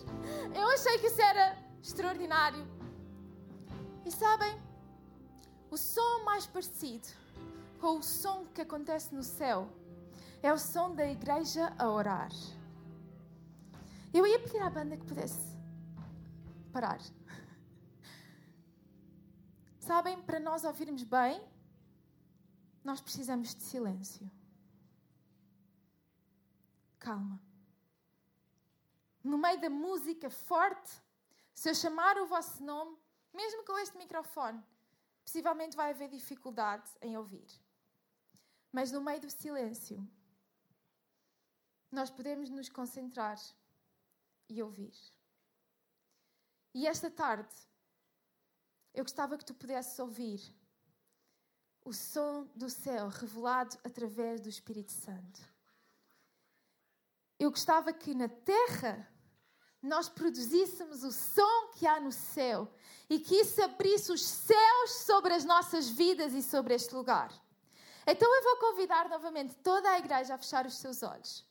Eu 0.55 0.69
achei 0.69 0.99
que 0.99 1.07
isso 1.07 1.23
era 1.23 1.57
extraordinário. 1.83 2.67
E 4.05 4.11
sabem, 4.11 4.61
o 5.71 5.79
som 5.79 6.25
mais 6.25 6.47
parecido 6.47 7.09
com 7.81 7.99
o 7.99 8.03
som 8.03 8.45
que 8.53 8.61
acontece 8.61 9.15
no 9.15 9.23
céu 9.23 9.69
é 10.43 10.53
o 10.53 10.59
som 10.59 10.95
da 10.95 11.07
igreja 11.07 11.73
a 11.79 11.89
orar. 11.89 12.31
Eu 14.13 14.27
ia 14.27 14.41
pedir 14.41 14.61
à 14.61 14.69
banda 14.69 14.97
que 14.97 15.07
pudesse 15.07 15.57
parar. 16.73 17.01
Sabem, 19.79 20.21
para 20.23 20.41
nós 20.41 20.65
ouvirmos 20.65 21.05
bem, 21.05 21.41
nós 22.83 23.01
precisamos 23.01 23.55
de 23.55 23.63
silêncio. 23.63 24.31
Calma. 26.99 27.41
No 29.23 29.39
meio 29.39 29.61
da 29.61 29.71
música 29.71 30.29
forte, 30.29 30.91
se 31.55 31.69
eu 31.71 31.75
chamar 31.75 32.17
o 32.19 32.27
vosso 32.27 32.63
nome, 32.65 32.97
mesmo 33.33 33.65
com 33.65 33.79
este 33.79 33.97
microfone, 33.97 34.63
possivelmente 35.25 35.77
vai 35.77 35.91
haver 35.91 36.09
dificuldade 36.09 36.91
em 37.01 37.17
ouvir. 37.17 37.47
Mas 38.73 38.91
no 38.91 39.01
meio 39.01 39.21
do 39.21 39.31
silêncio, 39.31 40.05
nós 41.93 42.11
podemos 42.11 42.49
nos 42.49 42.69
concentrar 42.69 43.39
e 44.49 44.63
ouvir. 44.63 44.95
E 46.75 46.87
esta 46.87 47.11
tarde, 47.11 47.55
eu 48.95 49.05
gostava 49.05 49.37
que 49.37 49.45
tu 49.45 49.55
pudesses 49.55 49.99
ouvir 49.99 50.41
o 51.85 51.93
som 51.93 52.49
do 52.55 52.71
céu 52.71 53.09
revelado 53.09 53.79
através 53.85 54.41
do 54.41 54.49
Espírito 54.49 54.93
Santo. 54.93 55.41
Eu 57.39 57.51
gostava 57.51 57.93
que 57.93 58.15
na 58.15 58.29
terra 58.29 59.09
nós 59.83 60.09
produzíssemos 60.09 61.03
o 61.03 61.11
som 61.11 61.73
que 61.73 61.87
há 61.87 62.01
no 62.01 62.13
céu 62.13 62.73
e 63.11 63.19
que 63.19 63.35
isso 63.35 63.61
abrisse 63.63 64.13
os 64.13 64.23
céus 64.25 64.93
sobre 65.05 65.35
as 65.35 65.45
nossas 65.45 65.89
vidas 65.89 66.33
e 66.33 66.43
sobre 66.43 66.75
este 66.75 66.95
lugar. 66.95 67.33
Então 68.07 68.35
eu 68.35 68.43
vou 68.45 68.57
convidar 68.71 69.09
novamente 69.09 69.55
toda 69.57 69.91
a 69.91 69.99
igreja 69.99 70.35
a 70.35 70.39
fechar 70.39 70.67
os 70.67 70.79
seus 70.79 71.03
olhos. 71.03 71.45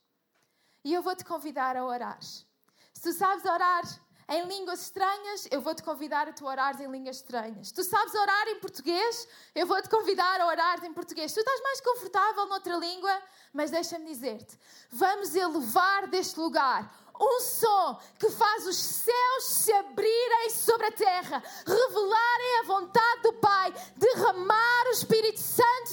E 0.84 0.92
eu 0.92 1.02
vou 1.02 1.14
te 1.14 1.24
convidar 1.24 1.76
a 1.76 1.84
orar. 1.84 2.20
Se 2.22 3.02
tu 3.02 3.12
sabes 3.12 3.44
orar 3.44 3.82
em 4.28 4.46
línguas 4.46 4.82
estranhas, 4.82 5.46
eu 5.50 5.60
vou 5.60 5.74
te 5.74 5.82
convidar 5.82 6.28
a 6.28 6.32
tu 6.32 6.46
orares 6.46 6.80
em 6.80 6.90
línguas 6.90 7.16
estranhas. 7.16 7.70
Tu 7.70 7.84
sabes 7.84 8.14
orar 8.14 8.48
em 8.48 8.58
português, 8.60 9.28
eu 9.54 9.66
vou 9.66 9.80
te 9.82 9.88
convidar 9.88 10.40
a 10.40 10.46
orar 10.46 10.84
em 10.84 10.92
português. 10.92 11.32
Tu 11.32 11.40
estás 11.40 11.60
mais 11.62 11.80
confortável 11.80 12.46
noutra 12.46 12.76
língua, 12.76 13.22
mas 13.52 13.70
deixa-me 13.70 14.06
dizer-te: 14.06 14.58
vamos 14.90 15.34
elevar 15.34 16.06
deste 16.08 16.38
lugar 16.38 16.90
um 17.20 17.40
som 17.40 18.00
que 18.18 18.30
faz 18.30 18.66
os 18.66 18.76
céus 18.76 19.44
se 19.44 19.72
abrirem 19.72 20.50
sobre 20.50 20.86
a 20.86 20.92
terra, 20.92 21.42
revelarem 21.66 22.60
a 22.60 22.62
vontade 22.64 23.22
do 23.22 23.32
Pai, 23.34 23.72
derramar 23.96 24.86
o 24.86 24.92
Espírito 24.92 25.40
Santo 25.40 25.91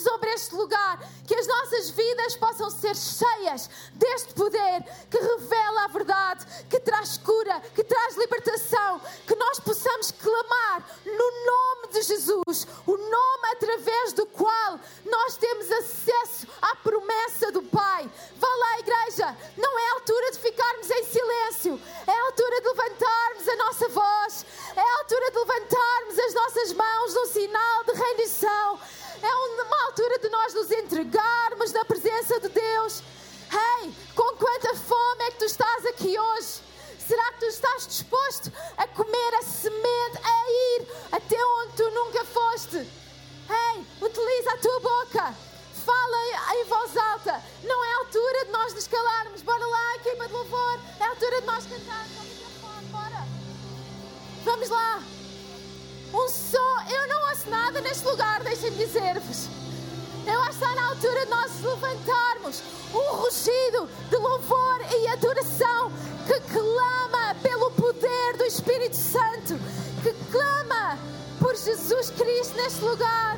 lugar, 0.89 0.99
que 1.25 1.35
as 1.35 1.47
nossas 1.47 1.89
vidas 1.91 2.35
possam 2.37 2.69
ser 2.69 2.95
cheias 2.95 3.69
deste 3.93 4.33
poder 4.33 4.83
que 5.09 5.17
revela 5.17 5.85
a 5.85 5.87
verdade, 5.87 6.45
que 6.69 6.79
traz 6.79 7.17
cura, 7.17 7.61
que 7.75 7.83
traz 7.83 8.17
libertação, 8.17 9.01
que 9.27 9.35
nós 9.35 9.59
possamos 9.59 10.11
clamar 10.11 10.83
no 11.05 11.45
nome 11.45 11.93
de 11.93 12.01
Jesus, 12.01 12.67
levantarmos 61.61 62.63
um 62.93 63.15
rugido 63.17 63.89
de 64.09 64.17
louvor 64.17 64.81
e 64.91 65.07
adoração 65.07 65.91
que 66.27 66.39
clama 66.51 67.35
pelo 67.41 67.71
poder 67.71 68.37
do 68.37 68.45
Espírito 68.45 68.95
Santo, 68.95 69.59
que 70.03 70.13
clama 70.31 70.97
por 71.39 71.55
Jesus 71.55 72.09
Cristo 72.11 72.55
neste 72.55 72.81
lugar. 72.81 73.37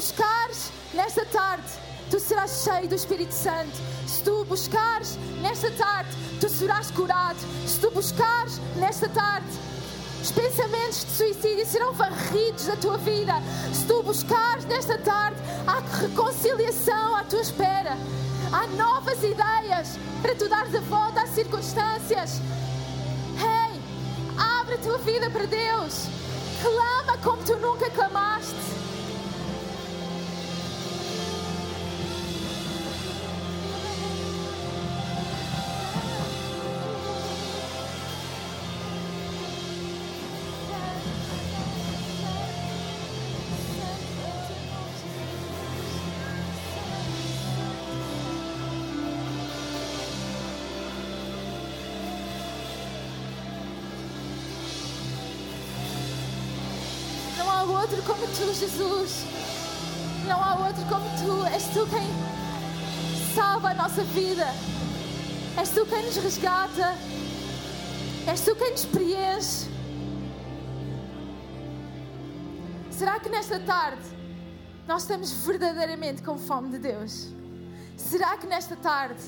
Buscares 0.00 0.72
nesta 0.94 1.26
tarde, 1.26 1.68
tu 2.10 2.18
serás 2.18 2.64
cheio 2.64 2.88
do 2.88 2.94
Espírito 2.94 3.34
Santo. 3.34 3.76
Se 4.06 4.22
tu 4.24 4.46
buscares 4.46 5.18
nesta 5.42 5.70
tarde, 5.72 6.08
tu 6.40 6.48
serás 6.48 6.90
curado. 6.90 7.38
Se 7.66 7.78
tu 7.80 7.90
buscares 7.90 8.58
nesta 8.76 9.10
tarde, 9.10 9.46
os 10.22 10.32
pensamentos 10.32 11.04
de 11.04 11.12
suicídio 11.12 11.66
serão 11.66 11.92
varridos 11.92 12.64
da 12.64 12.76
tua 12.76 12.96
vida. 12.96 13.34
Se 13.74 13.84
tu 13.86 14.02
buscares 14.02 14.64
nesta 14.64 14.96
tarde, 14.96 15.36
há 15.66 15.80
reconciliação 15.98 17.16
à 17.16 17.24
tua 17.24 17.42
espera. 17.42 17.98
Há 18.52 18.66
novas 18.68 19.18
ideias 19.22 19.98
para 20.22 20.34
tu 20.34 20.48
dares 20.48 20.74
a 20.74 20.80
volta 20.80 21.20
às 21.24 21.30
circunstâncias. 21.30 22.40
Hey, 23.36 23.78
abre 24.60 24.76
a 24.76 24.78
tua 24.78 24.96
vida 24.98 25.28
para 25.28 25.44
Deus. 25.44 26.06
Clama 26.62 27.18
como 27.18 27.42
tu 27.44 27.54
nunca 27.56 27.90
clamaste. 27.90 28.29
Como 58.10 58.26
tu, 58.26 58.52
Jesus. 58.52 59.24
Não 60.26 60.42
há 60.42 60.66
outro 60.66 60.84
como 60.86 61.08
tu. 61.18 61.46
És 61.54 61.64
tu 61.66 61.86
quem 61.86 62.06
salva 63.34 63.70
a 63.70 63.74
nossa 63.74 64.02
vida. 64.02 64.46
És 65.60 65.70
tu 65.70 65.86
quem 65.86 66.04
nos 66.04 66.16
resgata. 66.16 66.96
És 68.26 68.40
tu 68.40 68.56
quem 68.56 68.72
nos 68.72 68.84
preenche. 68.84 69.70
Será 72.90 73.18
que 73.20 73.28
nesta 73.28 73.60
tarde 73.60 74.02
nós 74.86 75.02
estamos 75.02 75.30
verdadeiramente 75.46 76.20
com 76.22 76.36
fome 76.36 76.70
de 76.70 76.78
Deus? 76.78 77.28
Será 77.96 78.36
que 78.36 78.46
nesta 78.46 78.76
tarde 78.76 79.22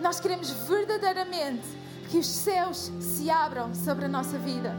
nós 0.00 0.18
queremos 0.18 0.50
verdadeiramente 0.50 1.66
que 2.10 2.18
os 2.18 2.26
céus 2.26 2.90
se 3.00 3.30
abram 3.30 3.74
sobre 3.74 4.06
a 4.06 4.08
nossa 4.08 4.36
vida? 4.38 4.74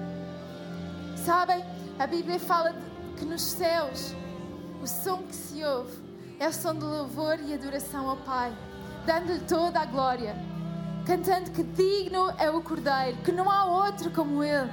Sabem, 1.26 1.64
a 1.98 2.06
Bíblia 2.06 2.40
fala 2.40 2.72
de 2.74 2.93
que 3.18 3.26
nos 3.26 3.42
céus 3.42 4.14
o 4.82 4.88
som 4.88 5.24
que 5.24 5.36
se 5.36 5.64
ouve 5.64 5.98
é 6.40 6.48
o 6.48 6.54
som 6.54 6.76
do 6.76 6.86
louvor 6.86 7.40
e 7.40 7.54
adoração 7.54 8.10
ao 8.10 8.18
Pai, 8.18 8.54
dando-lhe 9.06 9.40
toda 9.42 9.80
a 9.80 9.86
glória, 9.86 10.36
cantando 11.06 11.52
que 11.52 11.64
digno 11.64 12.30
é 12.38 12.50
o 12.50 12.62
Cordeiro, 12.62 13.18
que 13.24 13.32
não 13.32 13.50
há 13.50 13.66
outro 13.66 14.12
como 14.12 14.44
Ele. 14.44 14.70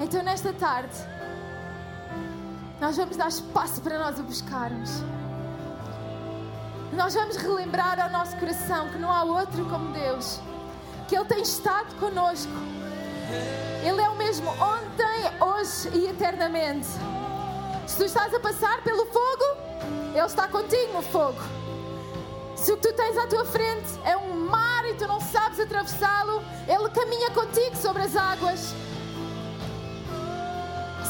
Então, 0.00 0.22
nesta 0.22 0.52
tarde, 0.52 0.96
nós 2.80 2.96
vamos 2.96 3.16
dar 3.16 3.28
espaço 3.28 3.80
para 3.82 3.98
nós 3.98 4.18
o 4.18 4.24
buscarmos. 4.24 4.90
Nós 6.92 7.14
vamos 7.14 7.36
relembrar 7.36 8.00
ao 8.00 8.10
nosso 8.10 8.36
coração 8.36 8.88
que 8.88 8.98
não 8.98 9.12
há 9.12 9.22
outro 9.22 9.64
como 9.66 9.92
Deus, 9.92 10.40
que 11.08 11.16
Ele 11.16 11.24
tem 11.26 11.42
estado 11.42 11.94
conosco. 12.00 12.71
Ele 13.82 14.00
é 14.00 14.08
o 14.08 14.16
mesmo 14.16 14.48
ontem, 14.50 15.30
hoje 15.40 15.88
e 15.92 16.06
eternamente. 16.08 16.88
Se 17.86 17.96
tu 17.96 18.04
estás 18.04 18.32
a 18.32 18.40
passar 18.40 18.82
pelo 18.82 19.06
fogo, 19.06 19.44
Ele 20.14 20.26
está 20.26 20.48
contigo 20.48 20.92
no 20.92 21.02
fogo. 21.02 21.40
Se 22.56 22.72
o 22.72 22.76
que 22.76 22.88
tu 22.88 22.94
tens 22.94 23.18
à 23.18 23.26
tua 23.26 23.44
frente 23.44 23.90
é 24.04 24.16
um 24.16 24.36
mar 24.48 24.84
e 24.86 24.94
tu 24.94 25.06
não 25.06 25.20
sabes 25.20 25.58
atravessá-lo, 25.58 26.42
Ele 26.68 26.88
caminha 26.90 27.30
contigo 27.32 27.76
sobre 27.76 28.02
as 28.02 28.14
águas. 28.14 28.72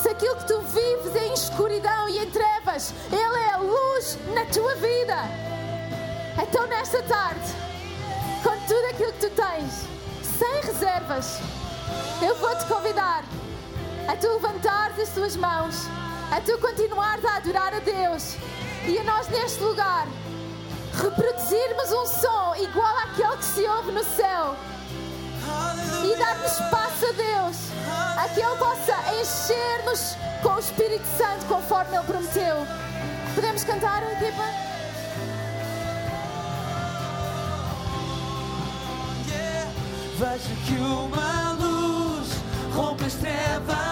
Se 0.03 0.09
aquilo 0.09 0.35
que 0.37 0.47
tu 0.49 0.61
vives 0.63 1.15
é 1.15 1.27
em 1.27 1.35
escuridão 1.35 2.09
e 2.09 2.19
em 2.19 2.31
trevas, 2.31 2.93
Ele 3.13 3.39
é 3.39 3.53
a 3.53 3.59
luz 3.59 4.19
na 4.35 4.47
tua 4.47 4.75
vida. 4.77 5.17
Então, 6.43 6.67
nesta 6.67 7.03
tarde, 7.03 7.53
com 8.43 8.59
tudo 8.67 8.87
aquilo 8.87 9.13
que 9.13 9.29
tu 9.29 9.31
tens, 9.31 9.87
sem 10.39 10.61
reservas, 10.63 11.39
eu 12.23 12.35
vou-te 12.37 12.65
convidar 12.67 13.25
a 14.09 14.17
tu 14.17 14.29
levantares 14.29 14.99
as 14.99 15.09
tuas 15.11 15.37
mãos, 15.37 15.87
a 16.31 16.41
tu 16.41 16.59
continuares 16.59 17.25
a 17.25 17.37
adorar 17.37 17.75
a 17.75 17.81
Deus 17.81 18.37
e 18.87 18.99
a 18.99 19.05
nós 19.05 19.29
neste 19.29 19.63
lugar 19.63 20.07
reproduzirmos 20.93 21.91
um 21.93 22.07
som 22.07 22.55
igual 22.57 22.99
àquele 22.99 23.37
que 23.37 23.45
se 23.45 23.67
ouve 23.67 23.93
no 23.93 24.05
céu 24.05 24.57
e 26.05 26.17
darmos 26.17 26.53
espaço 26.53 27.07
a 27.07 27.13
Deus 27.13 27.57
a 28.17 28.29
que 28.29 28.41
Ele 28.41 28.57
possa 28.57 28.95
encher-nos 29.21 30.17
com 30.43 30.55
o 30.55 30.59
Espírito 30.59 31.07
Santo 31.17 31.47
conforme 31.47 31.97
Ele 31.97 32.05
prometeu. 32.05 32.57
Podemos 33.35 33.65
cantar, 33.65 34.03
equipa? 34.13 34.43
Vejo 40.19 40.55
que 40.67 40.75
uma 40.75 41.43
luz 41.51 41.52
rompe 42.75 43.05
as 43.05 43.15
trevas, 43.15 43.92